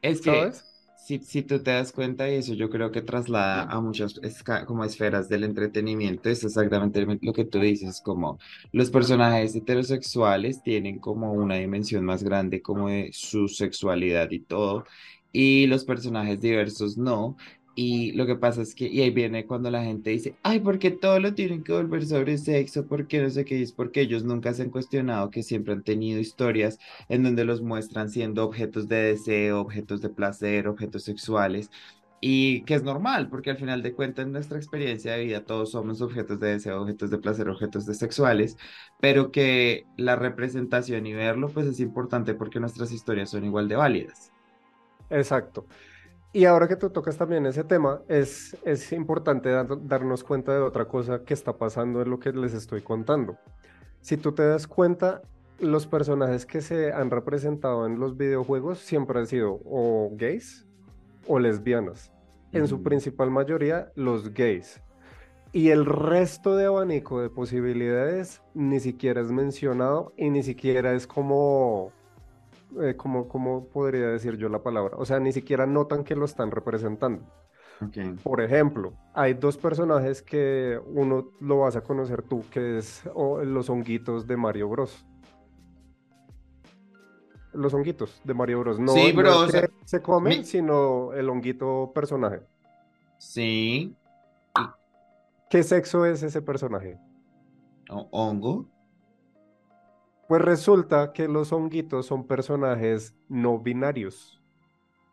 [0.02, 0.64] Es que ¿sabes?
[1.04, 4.20] Si, si tú te das cuenta y eso yo creo que traslada a muchas
[4.66, 8.38] como esferas del entretenimiento, es exactamente lo que tú dices, como
[8.72, 14.84] los personajes heterosexuales tienen como una dimensión más grande como de su sexualidad y todo,
[15.32, 17.36] y los personajes diversos no.
[17.74, 20.78] Y lo que pasa es que, y ahí viene cuando la gente dice, ay, ¿por
[20.78, 22.86] qué todo lo tienen que volver sobre sexo?
[22.86, 23.62] ¿Por qué no sé qué?
[23.62, 27.62] Es porque ellos nunca se han cuestionado que siempre han tenido historias en donde los
[27.62, 31.70] muestran siendo objetos de deseo, objetos de placer, objetos sexuales,
[32.20, 35.72] y que es normal, porque al final de cuentas en nuestra experiencia de vida todos
[35.72, 38.56] somos objetos de deseo, objetos de placer, objetos de sexuales,
[39.00, 43.76] pero que la representación y verlo pues es importante porque nuestras historias son igual de
[43.76, 44.32] válidas.
[45.10, 45.66] Exacto.
[46.32, 50.60] Y ahora que tú tocas también ese tema, es, es importante dar- darnos cuenta de
[50.60, 53.36] otra cosa que está pasando en lo que les estoy contando.
[54.00, 55.20] Si tú te das cuenta,
[55.60, 60.66] los personajes que se han representado en los videojuegos siempre han sido o gays
[61.28, 62.10] o lesbianas.
[62.50, 62.84] En su Ujú.
[62.84, 64.82] principal mayoría, los gays.
[65.52, 71.06] Y el resto de abanico de posibilidades ni siquiera es mencionado y ni siquiera es
[71.06, 71.92] como,
[72.80, 74.96] eh, como, ¿cómo podría decir yo la palabra?
[74.96, 77.24] O sea, ni siquiera notan que lo están representando.
[77.80, 78.22] Ok.
[78.22, 83.02] Por ejemplo, hay dos personajes que uno lo vas a conocer tú, que es
[83.44, 85.04] los honguitos de Mario Bros.
[87.52, 88.78] Los honguitos de Mario Bros.
[88.80, 92.40] No, Sí, no o sea, se comen, mi- sino el honguito personaje.
[93.18, 93.94] Sí,
[95.50, 96.98] ¿Qué sexo es ese personaje?
[97.90, 98.71] hongo.
[100.26, 104.42] Pues resulta que los honguitos son personajes no binarios.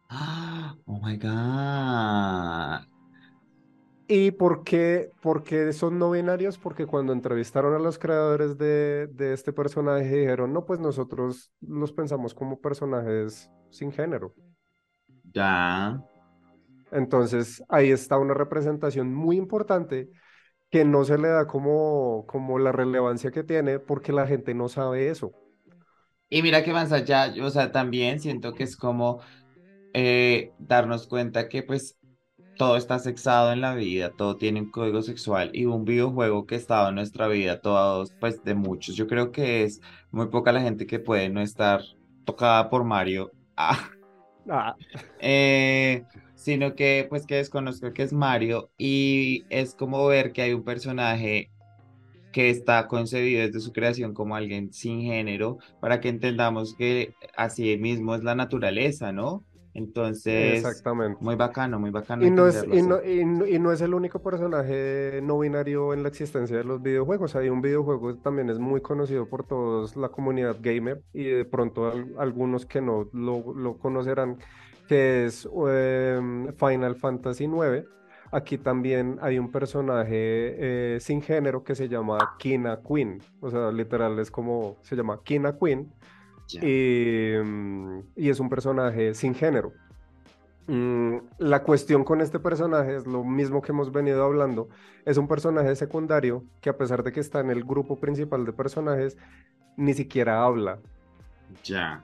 [0.09, 2.85] Ah, oh my God.
[4.07, 6.57] ¿Y por qué, por qué son no binarios?
[6.57, 11.93] Porque cuando entrevistaron a los creadores de, de este personaje dijeron, no, pues nosotros los
[11.93, 14.33] pensamos como personajes sin género.
[15.33, 16.01] Ya.
[16.91, 20.09] Entonces ahí está una representación muy importante
[20.69, 24.69] que no se le da como, como la relevancia que tiene porque la gente no
[24.69, 25.31] sabe eso.
[26.29, 29.21] Y mira que más allá, o sea, también siento que es como
[29.93, 31.97] eh, darnos cuenta que pues
[32.57, 36.55] todo está sexado en la vida, todo tiene un código sexual y un videojuego que
[36.55, 38.95] ha estado en nuestra vida, todos, pues de muchos.
[38.95, 41.81] Yo creo que es muy poca la gente que puede no estar
[42.25, 43.89] tocada por Mario, ah,
[44.49, 44.75] Ah,
[45.19, 46.03] eh,
[46.39, 50.63] sino que pues que desconozco que es Mario y es como ver que hay un
[50.63, 51.51] personaje
[52.31, 57.77] que está concebido desde su creación como alguien sin género, para que entendamos que así
[57.77, 59.45] mismo es la naturaleza, ¿no?
[59.73, 61.19] Entonces, exactamente.
[61.19, 63.01] muy bacano, muy bacano Y no es, entenderlo y no, así.
[63.03, 66.81] y no- y no es el único personaje no binario en la existencia de los
[66.81, 67.35] videojuegos.
[67.35, 71.45] Hay un videojuego que también es muy conocido por toda la comunidad gamer y de
[71.45, 74.37] pronto al- algunos que no lo, lo conocerán,
[74.89, 77.85] que es em, Final Fantasy IX.
[78.31, 83.21] Aquí también hay un personaje eh, sin género que se llama Kina Queen.
[83.41, 85.93] O sea, literal es como se llama Kina Queen
[86.47, 86.61] Ya.
[86.63, 87.33] y,
[88.15, 89.73] y es un personaje sin género.
[90.67, 94.69] Mm, la cuestión con este personaje es lo mismo que hemos venido hablando.
[95.05, 98.53] Es un personaje secundario que a pesar de que está en el grupo principal de
[98.53, 99.17] personajes,
[99.77, 100.83] ni siquiera habla.
[101.63, 102.03] Ya.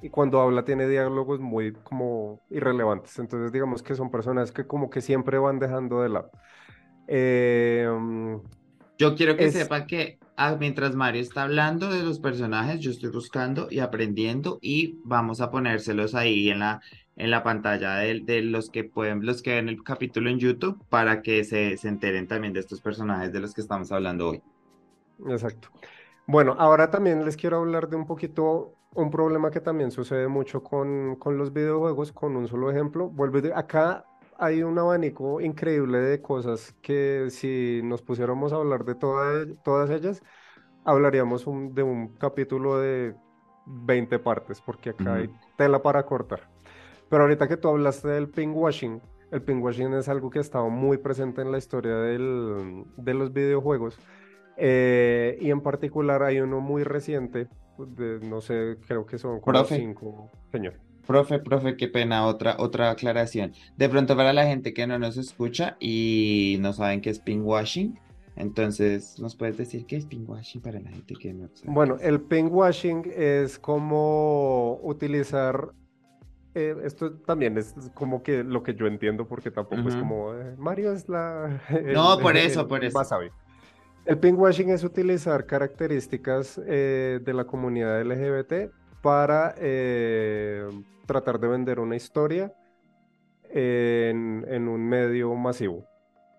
[0.00, 3.18] Y cuando habla tiene diálogos muy como irrelevantes.
[3.18, 6.30] Entonces digamos que son personajes que como que siempre van dejando de lado.
[7.06, 8.36] Eh, mm,
[8.98, 12.90] Yo quiero que Es- sepan que ah, mientras Mario está hablando de los personajes, yo
[12.90, 16.80] estoy buscando y aprendiendo y vamos a ponérselos ahí en la,
[17.16, 20.82] en la pantalla de, de los que pueden, los que ven el capítulo en YouTube
[20.88, 24.42] para que se, se enteren también de estos personajes de los que estamos hablando hoy.
[25.28, 25.70] Exacto.
[26.26, 30.62] Bueno, ahora también les quiero hablar de un poquito, un problema que también sucede mucho
[30.62, 33.12] con, con los videojuegos, con un solo ejemplo.
[33.32, 34.04] Digo, acá
[34.38, 39.90] hay un abanico increíble de cosas que si nos pusiéramos a hablar de toda- todas
[39.90, 40.22] ellas,
[40.84, 43.14] hablaríamos un- de un capítulo de
[43.66, 46.40] 20 partes, porque acá hay tela para cortar.
[47.08, 50.98] Pero ahorita que tú hablaste del pinkwashing, el pinkwashing es algo que ha estado muy
[50.98, 53.98] presente en la historia del- de los videojuegos.
[54.56, 57.48] Eh, y en particular hay uno muy reciente,
[57.84, 59.76] de, no sé, creo que son como Profe.
[59.76, 60.74] cinco, señor.
[61.06, 63.52] Profe, profe, qué pena, otra, otra aclaración.
[63.76, 67.98] De pronto para la gente que no nos escucha y no saben qué es pinkwashing,
[68.34, 71.72] entonces, ¿nos puedes decir qué es pinkwashing para la gente que no sabe?
[71.72, 75.70] Bueno, el pinkwashing es como utilizar,
[76.54, 80.54] eh, esto también es como que lo que yo entiendo, porque tampoco es como eh,
[80.58, 81.62] Mario es la...
[81.94, 82.98] No, por eso, el por eso.
[82.98, 83.32] más sabio.
[84.06, 88.70] El pinkwashing es utilizar características eh, de la comunidad LGBT
[89.02, 90.64] para eh,
[91.06, 92.54] tratar de vender una historia
[93.50, 95.84] en, en un medio masivo.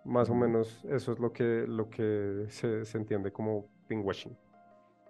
[0.05, 4.37] Más o menos eso es lo que, lo que se, se entiende como pinkwashing.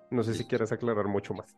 [0.10, 1.58] No sé si quieres aclarar mucho más.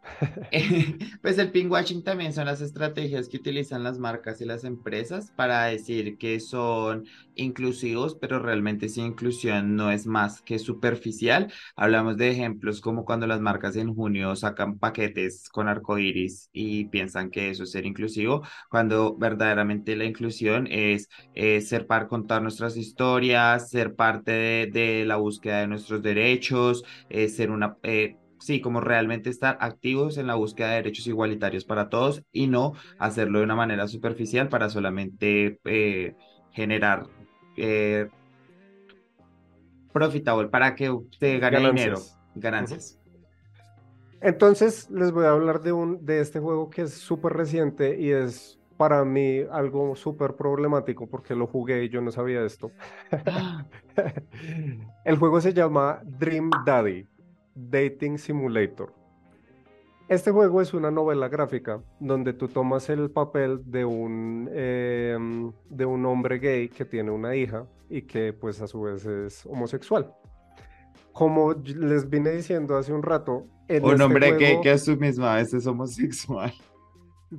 [1.22, 5.66] Pues el pinkwashing también son las estrategias que utilizan las marcas y las empresas para
[5.66, 11.52] decir que son inclusivos, pero realmente esa inclusión no es más que superficial.
[11.76, 17.30] Hablamos de ejemplos como cuando las marcas en junio sacan paquetes con arcoíris y piensan
[17.30, 23.70] que eso es ser inclusivo, cuando verdaderamente la inclusión es ser para contar nuestras historias,
[23.70, 27.78] ser parte de, de la búsqueda de nuestros derechos, ser una...
[27.84, 32.48] eh, Sí, como realmente estar activos en la búsqueda de derechos igualitarios para todos y
[32.48, 36.16] no hacerlo de una manera superficial para solamente eh,
[36.52, 37.08] generar
[37.58, 38.08] eh,
[39.92, 41.98] profitable, para que usted gane dinero,
[42.34, 42.96] Ganancias.
[42.96, 43.00] ganancias.
[44.22, 48.12] Entonces les voy a hablar de, un, de este juego que es súper reciente y
[48.12, 52.72] es para mí algo súper problemático porque lo jugué y yo no sabía esto.
[55.04, 57.06] El juego se llama Dream Daddy,
[57.70, 58.94] Dating Simulator.
[60.08, 65.86] Este juego es una novela gráfica donde tú tomas el papel de un, em, de
[65.86, 70.12] un hombre gay que tiene una hija y que pues a su vez es homosexual.
[71.14, 74.78] Como les vine diciendo hace un rato, en Un este hombre que, juego- que a
[74.80, 76.54] su misma vez es homosexual.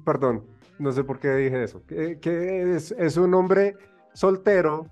[0.04, 0.44] Perdón,
[0.78, 1.84] no sé por qué dije eso.
[1.86, 3.74] Que, que es, es un hombre
[4.12, 4.86] soltero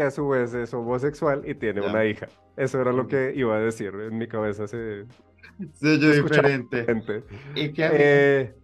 [0.00, 2.26] que a su vez es homosexual y tiene una hija.
[2.56, 3.08] Eso era lo Ujú.
[3.08, 3.92] que iba a decir.
[3.94, 5.04] En mi cabeza se...
[5.74, 6.86] Soy yo diferente.
[7.54, 7.90] ¿Y qué?
[7.92, 8.54] Eh,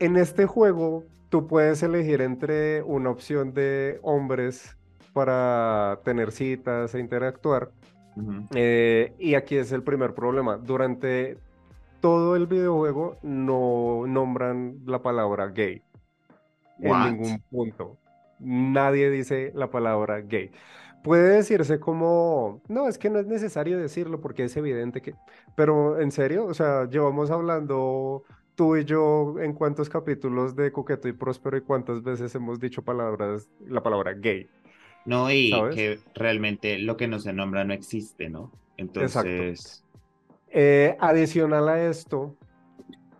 [0.00, 4.76] en este juego, tú puedes elegir entre una opción de hombres
[5.12, 7.70] para tener citas e interactuar.
[8.56, 10.56] Eh, y aquí es el primer problema.
[10.56, 11.38] Durante
[12.00, 15.80] todo el videojuego no nombran la palabra gay
[16.80, 17.06] What?
[17.06, 17.98] en ningún punto.
[18.42, 20.50] Nadie dice la palabra gay.
[21.02, 25.14] Puede decirse como, no, es que no es necesario decirlo porque es evidente que,
[25.56, 28.24] pero en serio, o sea, llevamos hablando
[28.54, 32.82] tú y yo en cuántos capítulos de Coqueto y Próspero y cuántas veces hemos dicho
[32.82, 34.48] palabras, la palabra gay.
[35.04, 35.74] No, y ¿Sabes?
[35.74, 38.52] que realmente lo que no se nombra no existe, ¿no?
[38.76, 39.84] Entonces,
[40.54, 42.36] Eh, adicional a esto,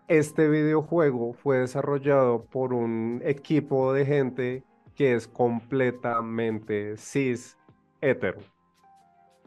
[0.06, 4.64] este videojuego fue desarrollado por un equipo de gente
[4.94, 7.56] que es completamente cis
[8.00, 8.40] hetero.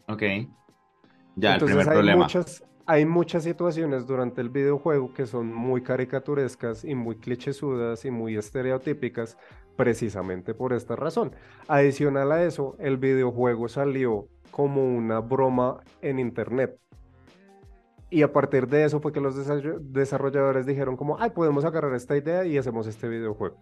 [0.07, 0.23] ok.
[1.35, 2.25] Ya, el Entonces primer hay problema.
[2.25, 8.11] muchas, hay muchas situaciones durante el videojuego que son muy caricaturescas y muy clichésudas y
[8.11, 9.37] muy estereotípicas
[9.75, 11.35] precisamente por esta razón.
[11.67, 16.79] Adicional a eso, el videojuego salió como una broma en internet.
[18.09, 21.93] Y a partir de eso fue que los desarroll- desarrolladores dijeron como, ay, podemos agarrar
[21.95, 23.57] esta idea y hacemos este videojuego.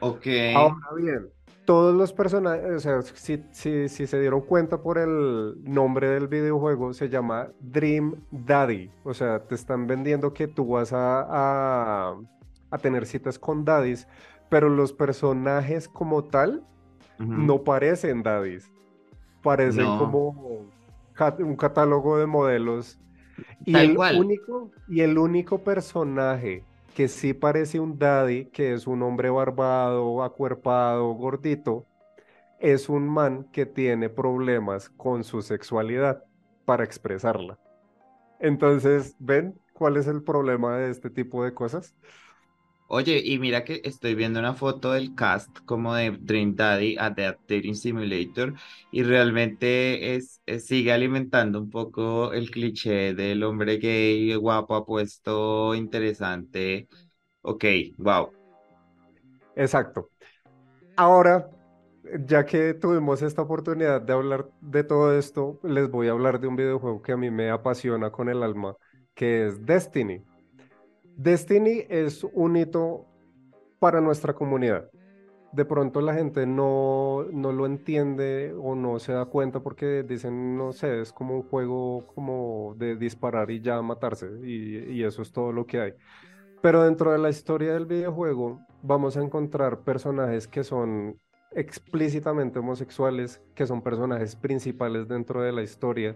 [0.00, 0.26] Ok.
[0.54, 1.28] Ahora bien,
[1.64, 6.28] todos los personajes, o sea, si, si, si se dieron cuenta por el nombre del
[6.28, 8.90] videojuego, se llama Dream Daddy.
[9.04, 12.16] O sea, te están vendiendo que tú vas a, a,
[12.70, 14.08] a tener citas con daddies,
[14.48, 16.64] pero los personajes como tal
[17.18, 18.70] no parecen daddies.
[19.42, 19.98] Parecen No.
[19.98, 20.70] como
[21.40, 22.98] un catálogo de modelos.
[23.64, 24.18] Y Tal el cual.
[24.20, 26.64] único, y el único personaje
[26.94, 31.86] que sí parece un daddy, que es un hombre barbado, acuerpado, gordito,
[32.58, 36.24] es un man que tiene problemas con su sexualidad
[36.64, 37.58] para expresarla.
[38.40, 41.94] Entonces, ¿ven cuál es el problema de este tipo de cosas?
[42.90, 47.14] Oye, y mira que estoy viendo una foto del cast como de Dream Daddy a
[47.14, 48.54] The Dating Simulator
[48.90, 56.88] y realmente es, sigue alimentando un poco el cliché del hombre gay, guapo, apuesto, interesante.
[57.42, 57.64] Ok,
[57.98, 58.32] wow.
[59.54, 60.08] Exacto.
[60.96, 61.50] Ahora,
[62.26, 66.48] ya que tuvimos esta oportunidad de hablar de todo esto, les voy a hablar de
[66.48, 68.76] un videojuego que a mí me apasiona con el alma,
[69.14, 70.24] que es Destiny.
[71.18, 73.04] Destiny es un hito
[73.80, 74.88] para nuestra comunidad.
[75.52, 80.56] De pronto la gente no, no lo entiende o no se da cuenta porque dicen,
[80.56, 85.22] no sé, es como un juego como de disparar y ya matarse y, y eso
[85.22, 85.94] es todo lo que hay.
[86.62, 91.18] Pero dentro de la historia del videojuego vamos a encontrar personajes que son
[91.50, 96.14] explícitamente homosexuales, que son personajes principales dentro de la historia,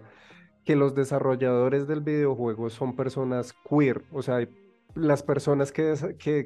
[0.63, 4.62] que los desarrolladores del videojuego son personas queer, o sea, hay
[4.95, 5.95] las personas que,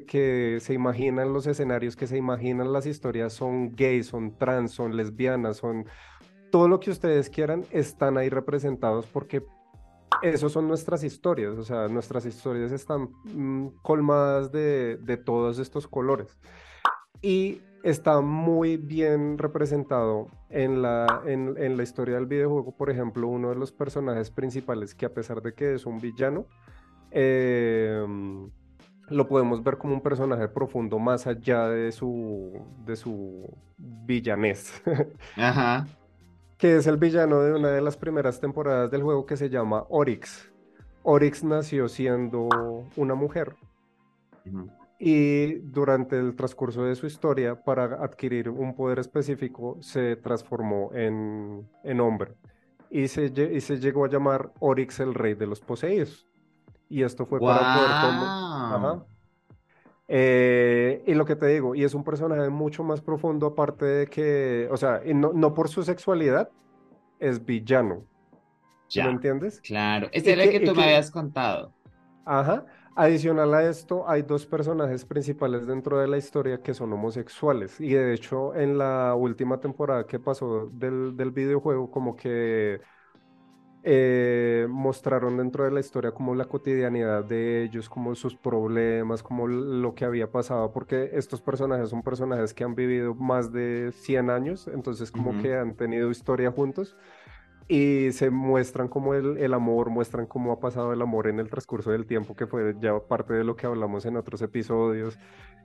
[0.06, 4.96] que, se imaginan los escenarios, que se imaginan las historias son gays, son trans, son
[4.96, 5.86] lesbianas, son
[6.50, 9.44] todo lo que ustedes quieran, están ahí representados porque
[10.22, 15.86] esos son nuestras historias, o sea, nuestras historias están mm, colmadas de, de todos estos
[15.86, 16.38] colores.
[17.20, 23.50] Y está muy bien representado en la, en la historia del videojuego, por ejemplo, uno
[23.50, 26.46] de los personajes principales que a pesar de que es un villano,
[27.10, 28.04] eh,
[29.08, 32.52] lo podemos ver como un personaje profundo más allá de su,
[32.84, 34.82] de su villanés.
[35.36, 35.86] Ajá.
[36.58, 39.84] que es el villano de una de las primeras temporadas del juego que se llama
[39.88, 40.52] Oryx.
[41.02, 42.48] Oryx nació siendo
[42.96, 43.56] una mujer
[44.98, 51.68] y durante el transcurso de su historia, para adquirir un poder específico, se transformó en,
[51.84, 52.34] en hombre
[52.90, 56.27] y se, y se llegó a llamar Oryx el rey de los poseídos.
[56.88, 58.34] Y esto fue para poder.
[58.70, 59.04] Ajá.
[60.08, 64.06] Eh, y lo que te digo, y es un personaje mucho más profundo aparte de
[64.06, 66.50] que, o sea, no, no por su sexualidad,
[67.18, 68.06] es villano,
[68.88, 69.60] ¿sí me Ya, entiendes?
[69.62, 70.08] claro.
[70.12, 71.74] Ese era el que- que tú me que- habías contado.
[72.24, 72.66] Ajá.
[72.94, 77.80] Adicional a esto, hay dos personajes principales dentro de la historia que son homosexuales.
[77.80, 82.80] Y de hecho, en la última temporada que pasó del, del videojuego, como que
[83.82, 89.46] eh, mostraron dentro de la historia como la cotidianidad de ellos, como sus problemas, como
[89.48, 94.30] lo que había pasado, porque estos personajes son personajes que han vivido más de 100
[94.30, 95.38] años, entonces como Ujú.
[95.42, 96.96] que han tenido historia juntos
[97.68, 101.50] y se muestran como el, el amor, muestran cómo ha pasado el amor en el
[101.50, 105.18] transcurso del tiempo, que fue ya parte de lo que hablamos en otros episodios,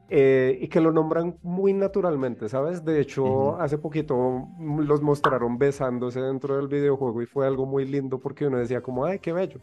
[0.09, 2.83] eh, y que lo nombran muy naturalmente, ¿sabes?
[2.83, 3.61] De hecho, Ujú.
[3.61, 4.47] hace poquito
[4.79, 9.05] los mostraron besándose dentro del videojuego y fue algo muy lindo porque uno decía como,
[9.05, 9.61] ay, qué bello.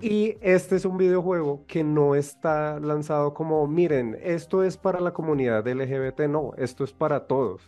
[0.00, 5.12] Y este es un videojuego que no está lanzado como, miren, esto es para la
[5.12, 7.62] comunidad LGBT, no, esto es para todos.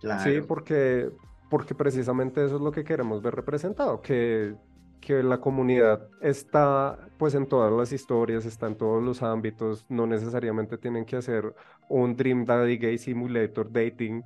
[0.00, 0.46] Claro.
[0.46, 1.10] porque,
[1.48, 4.56] porque precisamente eso es lo que queremos ver representado, que,
[5.00, 10.06] que la comunidad está pues en todas las historias, está en todos los ámbitos, no
[10.06, 11.54] necesariamente tienen que hacer
[11.88, 14.24] un Dream Daddy Gay Simulator Dating,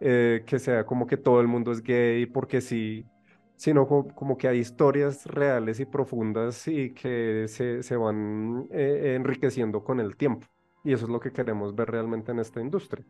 [0.00, 3.10] eh, que sea como que todo el mundo es gay porque sí,
[3.56, 9.14] sino co- como, que hay historias reales y profundas y que se, se van eh,
[9.16, 10.46] enriqueciendo con el tiempo.
[10.82, 13.06] Y eso es lo que queremos ver realmente en esta industria.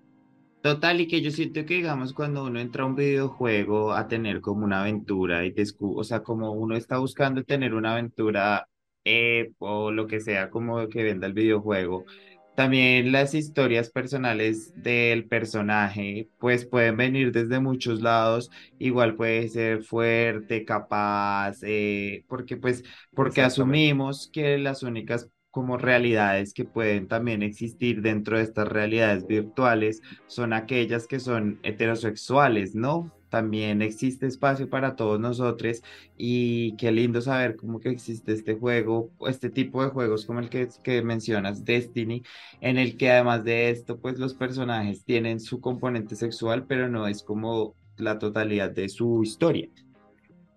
[0.65, 4.41] Total, y que yo siento que, digamos, cuando uno entra a un videojuego a tener
[4.41, 8.67] como una aventura y descu- o sea, como uno está buscando tener una aventura
[9.05, 12.07] eh, o lo que sea como que venda el videojuego,
[12.55, 19.85] también las historias personales del personaje, pues pueden venir desde muchos lados, igual puede ser
[19.85, 22.83] fuerte, capaz, eh, porque pues,
[23.15, 29.25] porque asumimos que las únicas como realidades que pueden también existir dentro de estas realidades
[29.25, 33.13] virtuales son aquellas que son heterosexuales, ¿no?
[33.29, 35.81] También existe espacio para todos nosotros
[36.19, 40.49] y qué lindo saber cómo que existe este juego, este tipo de juegos como el
[40.51, 42.25] que, que mencionas, Destiny,
[42.61, 47.07] en el que además de esto, pues los personajes tienen su componente sexual, pero no
[47.07, 49.69] es como la totalidad de su historia.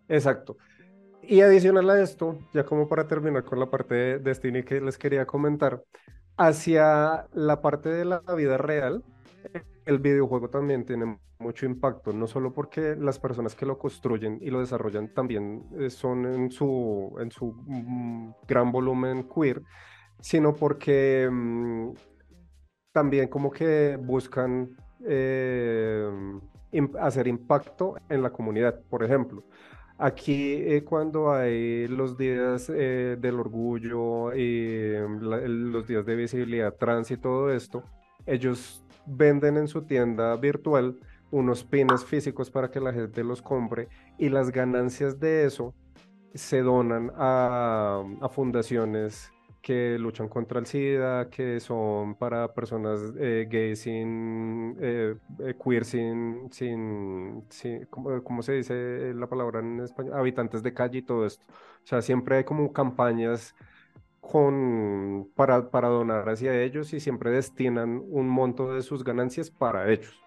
[0.09, 0.57] Exacto.
[1.29, 4.97] Y adicional a esto, ya como para terminar con la parte de Destiny que les
[4.97, 5.83] quería comentar,
[6.37, 9.03] hacia la parte de la vida real,
[9.85, 14.49] el videojuego también tiene mucho impacto, no solo porque las personas que lo construyen y
[14.51, 19.61] lo desarrollan también eh, son en su, en su mm, gran volumen queer,
[20.21, 21.89] sino porque mm,
[22.93, 26.09] también como que buscan eh,
[27.01, 28.79] hacer impacto en la comunidad.
[28.89, 29.43] Por ejemplo,
[29.97, 37.11] aquí eh, cuando hay los días eh, del orgullo y los días de visibilidad trans
[37.11, 37.83] y todo esto,
[38.25, 40.99] ellos venden en su tienda virtual
[41.31, 45.73] unos pines físicos para que la gente los compre y las ganancias de eso
[46.33, 49.31] se donan a fundaciones
[49.67, 56.49] que luchan contra el SIDA, que son para personas eh, sin, eh, eh, queer sin,
[56.53, 57.43] sin,
[57.89, 60.13] ¿cómo, se dice la palabra en español?
[60.13, 61.45] Habitantes de calle y todo esto.
[61.49, 63.55] O sea, siempre hay como campañas
[64.21, 69.91] con, para, para donar hacia ellos y siempre destinan un monto de sus ganancias para
[69.91, 70.26] ellos.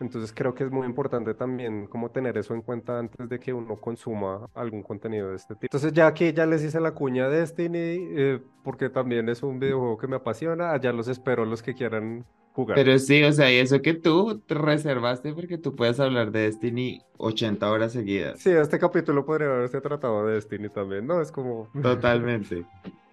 [0.00, 3.52] Entonces creo que es muy importante también como tener eso en cuenta antes de que
[3.52, 5.66] uno consuma algún contenido de este tipo.
[5.66, 9.58] Entonces ya que ya les hice la cuña de Destiny, eh, porque también es un
[9.58, 12.76] videojuego que me apasiona, allá los espero los que quieran jugar.
[12.76, 16.40] Pero sí, o sea, y eso que tú te reservaste porque tú puedes hablar de
[16.40, 18.40] Destiny 80 horas seguidas.
[18.40, 21.20] Sí, este capítulo podría haberse tratado de Destiny también, ¿no?
[21.20, 21.68] Es como...
[21.82, 22.64] Totalmente.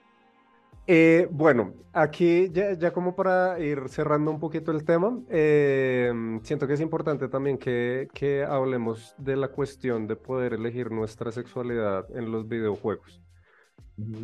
[0.85, 6.73] Eh, bueno, aquí ya, como para ir cerrando un poquito el tema, em, siento que
[6.73, 12.31] es importante también que, que, hablemos de la cuestión de poder elegir nuestra sexualidad en
[12.31, 13.21] los videojuegos.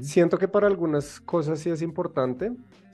[0.02, 2.52] Siento que para algunas cosas sí es importante,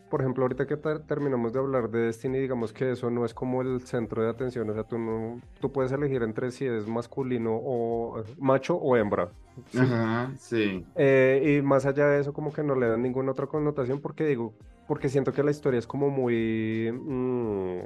[0.09, 3.61] por ejemplo, ahorita que terminamos de hablar de Destiny, digamos que eso no es como
[3.61, 7.55] el centro de atención, o sea, tú, no, tú puedes elegir entre si es masculino
[7.55, 9.31] o macho o hembra.
[9.71, 9.77] ¿Sí?
[9.79, 10.85] Ajá, sí.
[10.95, 14.25] Eh, y más allá de eso, como que no le dan ninguna otra connotación, porque
[14.25, 14.53] digo,
[14.87, 16.91] porque siento que la historia es como muy...
[16.91, 17.79] Mm,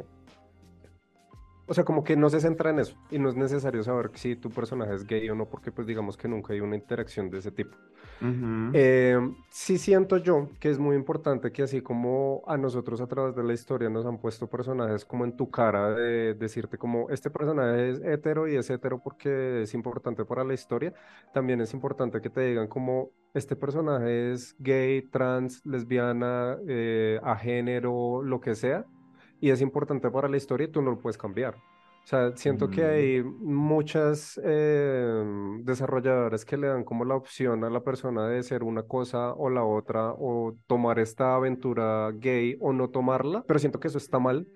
[1.70, 4.36] o sea, como que no se centra en eso y no es necesario saber si
[4.36, 7.38] tu personaje es gay o no, porque pues digamos que nunca hay una interacción de
[7.38, 7.78] ese tipo.
[8.22, 13.36] Em, sí siento yo que es muy importante que así como a nosotros a través
[13.36, 17.30] de la historia nos han puesto personajes como en tu cara de decirte como este
[17.30, 20.93] personaje es hetero y es hetero porque es importante para la historia,
[21.34, 27.36] también es importante que te digan como este personaje es gay, trans, lesbiana, eh, a
[27.36, 28.86] género, lo que sea
[29.39, 31.55] y es importante para la historia y tú no lo puedes cambiar.
[31.55, 32.87] O sea, siento que mm.
[32.87, 35.23] hay muchas eh,
[35.61, 39.49] desarrolladoras que le dan como la opción a la persona de ser una cosa o
[39.49, 44.17] la otra, o tomar esta aventura gay o no tomarla, pero siento que eso está
[44.17, 44.47] mal,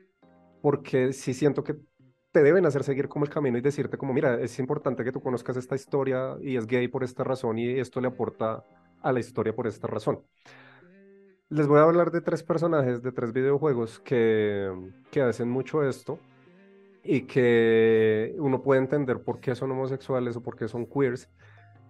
[0.61, 1.75] porque sí siento que
[2.31, 5.21] te deben hacer seguir como el camino y decirte como, mira, es importante que tú
[5.21, 8.63] conozcas esta historia y es gay por esta razón y esto le aporta
[9.03, 10.23] a la historia por esta razón.
[11.53, 14.73] Les voy a hablar de tres personajes de tres videojuegos que,
[15.11, 16.17] que hacen mucho esto
[17.03, 21.29] y que uno puede entender por qué son homosexuales o por qué son queers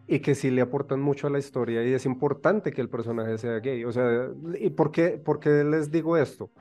[0.05, 3.37] y que sí le aportan mucho a la historia y es importante que el personaje
[3.37, 3.85] sea gay.
[3.85, 6.51] O sea, ¿y por qué, por qué les digo esto?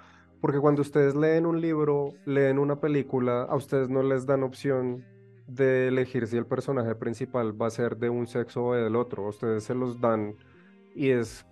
[0.41, 5.05] Porque cuando ustedes leen un libro, leen una película, a ustedes no les dan opción
[5.49, 9.27] de elegir si el personaje principal va a ser de un sexo o del otro.
[9.27, 10.37] Ustedes se los dan
[10.95, 11.45] y es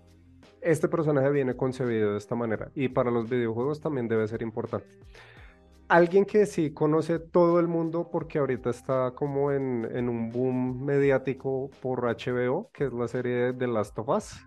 [0.60, 4.88] este personaje viene concebido de esta manera y para los videojuegos también debe ser importante.
[5.88, 10.84] Alguien que sí conoce todo el mundo porque ahorita está como en, en un boom
[10.84, 14.46] mediático por HBO, que es la serie de The Last of Us.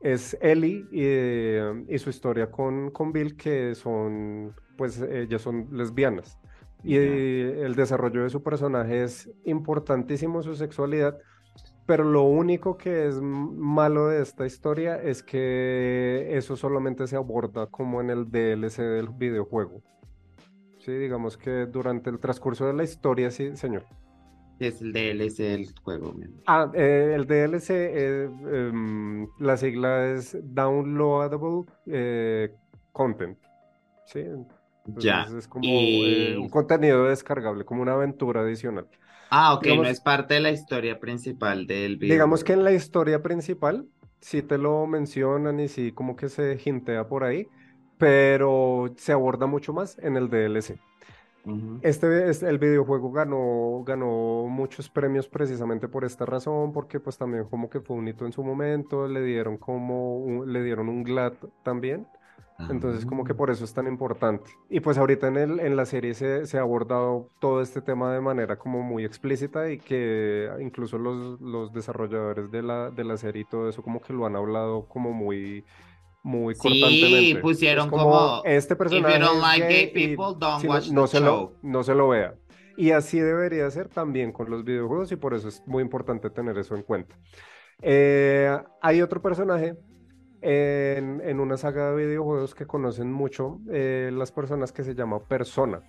[0.00, 6.38] Es Ellie y, y, su historia con, con Bill, que son, pues ellas son lesbianas.
[6.82, 11.18] Y el desarrollo de su personaje es importantísimo, su sexualidad,
[11.86, 17.66] pero lo único que es malo de esta historia es que eso solamente se aborda
[17.66, 19.82] como en el DLC del videojuego.
[20.80, 23.84] Sí, digamos que durante el transcurso de la historia, sí, señor.
[24.58, 26.14] Es el DLC del juego.
[26.46, 32.54] Ah, eh, el DLC, eh, em, la sigla es Downloadable eh,
[32.92, 33.38] Content.
[34.06, 34.24] Sí.
[34.86, 35.26] ya.
[35.36, 38.86] Es como un contenido descargable, como una aventura adicional.
[39.30, 42.14] Ah, ok, no es parte de la historia principal del video.
[42.14, 43.86] Digamos que en la historia principal
[44.20, 47.48] sí te lo mencionan y sí como que se hintea por ahí,
[47.98, 50.78] pero se aborda mucho más en el DLC.
[51.82, 57.44] Este es el videojuego ganó, ganó muchos premios precisamente por esta razón, porque pues también
[57.44, 61.34] como que fue un hito en su momento, le dieron como le dieron un GLAD
[61.62, 62.08] también.
[62.70, 64.50] Entonces, como que por eso es tan importante.
[64.70, 68.12] Y pues ahorita en, el, en la serie se, se, ha abordado todo este tema
[68.12, 73.18] de manera como muy explícita y que incluso los, los desarrolladores de la, de la
[73.18, 75.64] serie y todo eso como que lo han hablado como muy
[76.22, 82.34] muy sí, pusieron como, este personaje no, se Lo, no se lo vea.
[82.76, 86.58] Y así debería ser también con los videojuegos y por eso es muy importante tener
[86.58, 87.16] eso en cuenta.
[87.80, 89.76] Eh, hay otro personaje
[90.48, 95.82] en, una saga de videojuegos que conocen mucho eh, las personas que se llama Persona.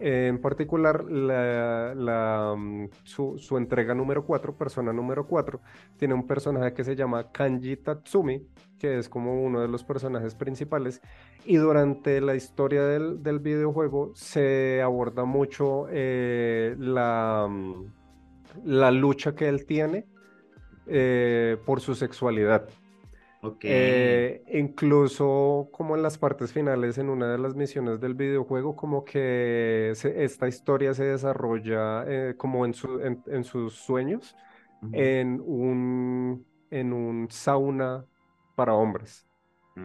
[0.00, 5.60] En particular, la, la, mm, su, su entrega número 4, persona número 4,
[5.96, 8.44] tiene un personaje que se llama Kanji Tatsumi,
[8.78, 11.00] que es como uno de los personajes principales.
[11.44, 17.84] Y durante la historia del, del videojuego se aborda mucho eh, la, mm,
[18.64, 20.06] la lucha que él tiene
[20.88, 22.68] eh, por su sexualidad.
[23.66, 29.04] Eh, incluso como en las partes finales, en una de las misiones del videojuego, como
[29.04, 34.36] que se- esta historia se desarrolla eh, como en, su- en, en sus sueños,
[34.92, 38.06] en un, en un sauna
[38.54, 39.26] para hombres.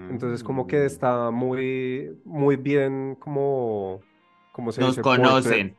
[0.08, 0.88] Entonces como que Mm.
[0.88, 4.08] está muy, muy bien como,
[4.52, 5.66] como se Nos dice, conocen.
[5.66, 5.72] portrait,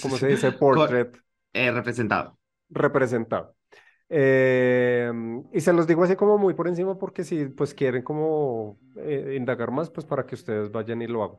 [0.00, 1.16] como se dice, portrait
[1.54, 2.38] eh, representado.
[2.70, 3.54] representado.
[4.14, 5.10] Eh,
[5.52, 9.36] y se los digo así como muy por encima porque si pues quieren como eh,
[9.38, 11.38] indagar más, pues para que ustedes vayan y lo hagan.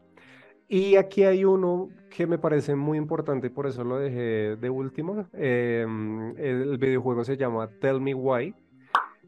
[0.68, 4.70] Y aquí hay uno que me parece muy importante y por eso lo dejé de
[4.72, 5.28] último.
[5.34, 5.86] Eh,
[6.38, 8.56] el videojuego se llama Tell Me Why.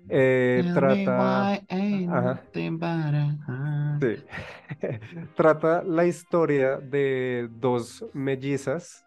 [0.09, 1.51] Eh, Tell me trata...
[1.51, 2.41] why ain't Ajá.
[4.01, 4.23] Sí.
[5.35, 9.04] Trata la historia de dos mellizas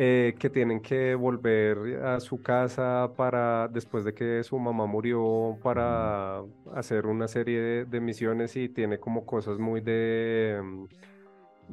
[0.00, 5.58] eh, que tienen que volver a su casa para, después de que su mamá murió,
[5.60, 6.40] para
[6.72, 10.84] hacer una serie de, de misiones y tiene como cosas muy de, mm,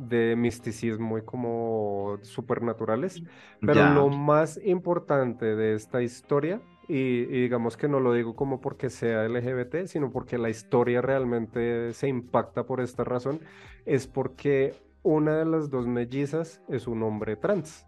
[0.10, 3.22] de misticismo y como supernaturales.
[3.62, 8.60] Pero lo más importante de esta historia, y, y digamos que no lo digo como
[8.60, 13.40] porque sea LGBT, sino porque la historia realmente se impacta por esta razón,
[13.86, 14.74] es porque
[15.04, 17.86] una de las dos mellizas es un hombre trans.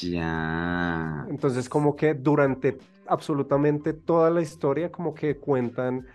[0.00, 1.26] Ya.
[1.30, 6.06] Entonces como que durante absolutamente toda la historia como que cuentan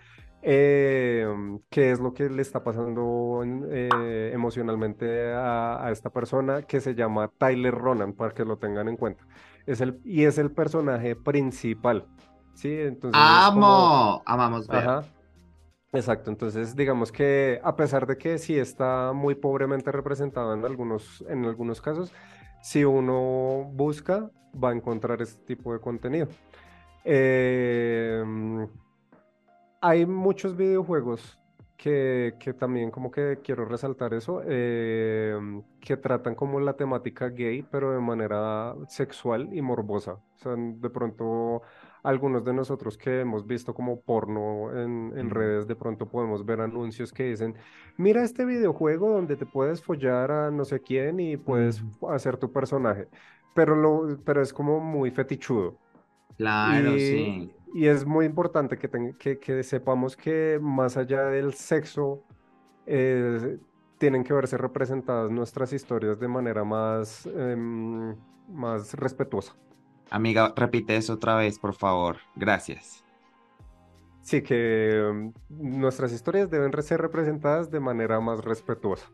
[0.42, 1.26] eh,
[1.70, 6.94] qué es lo que le está pasando eh, emocionalmente a, a esta persona que se
[6.94, 9.24] llama Tyler Ronan, para que lo tengan en cuenta.
[9.66, 12.06] Es el, y es el personaje principal,
[12.54, 12.70] ¿sí?
[12.72, 14.22] Entonces es como- ¡Amo!
[14.26, 14.88] Amamos ver.
[14.88, 15.04] Ajá.
[15.92, 21.24] Exacto, entonces digamos que a pesar de que sí está muy pobremente representado en algunos,
[21.28, 22.12] en algunos casos,
[22.64, 26.28] si uno busca, va a encontrar este tipo de contenido.
[27.04, 28.66] Em,
[29.82, 31.38] hay muchos videojuegos
[31.76, 37.62] que, que también como que quiero resaltar eso, em, que tratan como la temática gay,
[37.70, 40.14] pero de manera sexual y morbosa.
[40.14, 41.60] O sea, de pronto
[42.04, 46.60] algunos de nosotros que hemos visto como porno en, en redes, de pronto podemos ver
[46.60, 47.56] anuncios que dicen,
[47.96, 52.52] mira este videojuego donde te puedes follar a no sé quién y puedes hacer tu
[52.52, 53.08] personaje,
[53.54, 55.80] pero, lo, pero es como muy fetichudo.
[56.36, 57.56] Claro, Y, sí.
[57.66, 62.24] y es muy importante que, ten- que, que sepamos que más allá del sexo,
[62.86, 63.58] eh,
[63.98, 69.54] tienen que verse representadas nuestras historias de manera más, em, más respetuosa.
[70.10, 72.18] Amiga, repite eso otra vez, por favor.
[72.36, 73.04] Gracias.
[74.22, 79.06] Sí, que em, nuestras historias deben ser representadas de manera más respetuosa,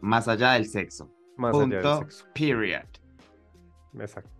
[0.00, 1.10] Más allá del sexo.
[1.36, 1.98] más allá del Punto.
[1.98, 2.26] sexo.
[2.34, 2.82] Period.
[3.98, 4.30] Exacto.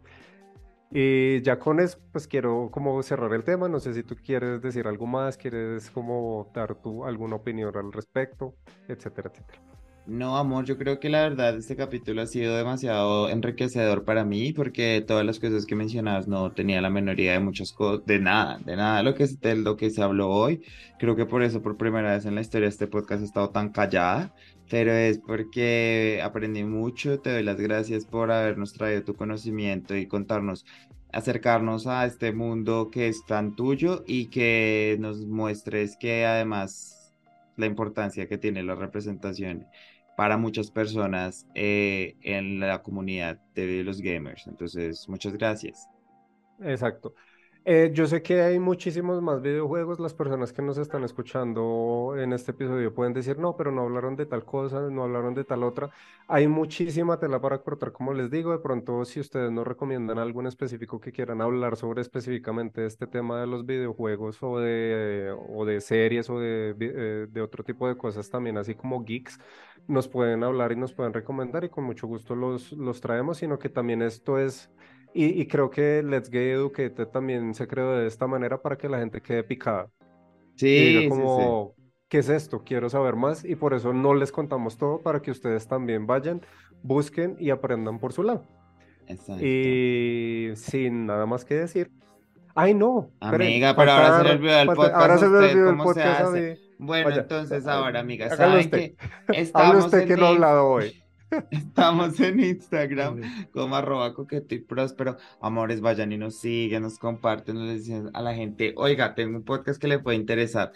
[0.91, 3.69] Y ya con eso, pues quiero como cerrar el tema.
[3.69, 7.93] No sé si tú quieres decir algo más, quieres como dar tu alguna opinión al
[7.93, 8.55] respecto,
[8.89, 9.61] etcétera, etcétera.
[10.07, 14.53] No, amor, yo creo que la verdad este capítulo ha sido demasiado enriquecedor para mí
[14.53, 18.59] porque todas las cosas que mencionabas no tenía la menor de muchas cosas, de nada,
[18.65, 20.63] de nada lo que, de lo que se habló hoy.
[21.01, 23.71] Creo que por eso por primera vez en la historia este podcast he estado tan
[23.71, 24.33] callada,
[24.71, 27.19] pero es porque aprendí mucho.
[27.19, 30.65] Te doy las gracias por habernos traído tu conocimiento y contarnos,
[31.13, 37.13] acercarnos a este mundo que es tan tuyo y que nos muestres que además
[37.57, 39.67] la importancia que tiene la representación
[40.17, 44.47] para muchas personas eh, en la comunidad de los gamers.
[44.47, 45.89] Entonces, muchas gracias.
[46.61, 47.15] Exacto.
[47.69, 49.99] Eh, yo sé que hay muchísimos más videojuegos.
[49.99, 54.15] Las personas que nos están escuchando en este episodio pueden decir, no, pero no hablaron
[54.15, 55.91] de tal cosa, no hablaron de tal otra.
[56.29, 58.53] Hay muchísima tela para cortar, como les digo.
[58.53, 63.09] De pronto, si ustedes nos recomiendan algo en específico que quieran hablar sobre específicamente este
[63.09, 67.89] tema de los videojuegos o de, o de series o de, eh, de otro tipo
[67.89, 69.41] de cosas también, así como geeks,
[69.89, 73.59] nos pueden hablar y nos pueden recomendar y con mucho gusto los, los traemos, sino
[73.59, 74.71] que también esto es...
[75.19, 78.89] Y, y creo que Let's Get Educated también se creó de esta manera para que
[78.89, 79.89] la gente quede picada
[80.57, 81.09] y Sí, diga sí, sí.
[81.09, 81.75] como,
[82.09, 82.63] ¿qué es esto?
[82.65, 86.43] Quiero saber más y por eso no les contamos todo para que ustedes también vayan,
[86.83, 88.45] busquen y aprendan por su lado.
[89.07, 89.43] Exacto.
[89.45, 91.91] Y sin nada más que decir.
[92.55, 93.11] Ay, no.
[93.21, 95.95] Amiga, pero ahora se le falta- olvidó el podcast ahora se usted, olvidó el ¿cómo
[95.95, 96.59] se podcast hace?
[96.79, 98.93] Bueno, Vaya, entonces ah, ahora, amiga, ¿saben usted.
[99.33, 101.03] que estamos usted en que no ha hablado hoy.
[101.51, 103.21] Estamos en Instagram
[103.53, 105.17] como arroba coqueto y próspero.
[105.41, 109.45] Amores, vayan y nos siguen, nos comparten, nos dicen a la gente, oiga, tengo un
[109.45, 110.73] podcast que le puede interesar.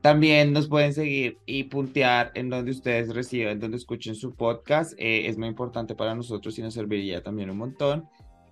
[0.00, 4.94] También nos pueden seguir y puntear en donde ustedes reciben, donde escuchen su podcast.
[4.98, 8.08] Eh, es muy importante para nosotros y nos serviría también un montón.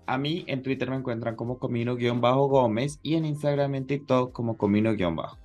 [0.07, 4.57] A mí en Twitter me encuentran como Comino-Gómez y en Instagram y en TikTok como
[4.57, 5.40] Comino-Bajo.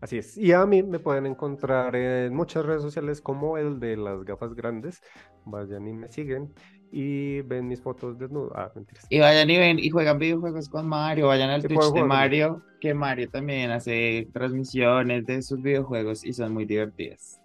[0.00, 0.36] Así es.
[0.36, 4.54] Y a mí me pueden encontrar en muchas redes sociales como el de las gafas
[4.54, 5.02] grandes.
[5.44, 6.54] Vayan y me siguen
[6.92, 8.52] y ven mis fotos desnudo.
[8.54, 9.06] Ah, mentiras.
[9.10, 11.26] Y vayan y ven y juegan videojuegos con Mario.
[11.26, 16.54] Vayan al Twitch de Mario, que Mario también hace transmisiones de sus videojuegos y son
[16.54, 17.40] muy divertidas.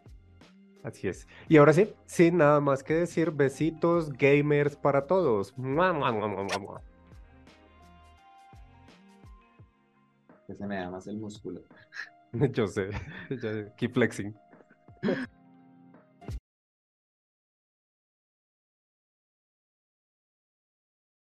[0.84, 1.28] Así es.
[1.47, 5.54] Y ahora sí, sin nada más que decir, besitos gamers para todos.
[10.45, 11.62] Que se me da más el músculo.
[12.54, 12.90] Yo sé,
[13.78, 14.34] keep flexing.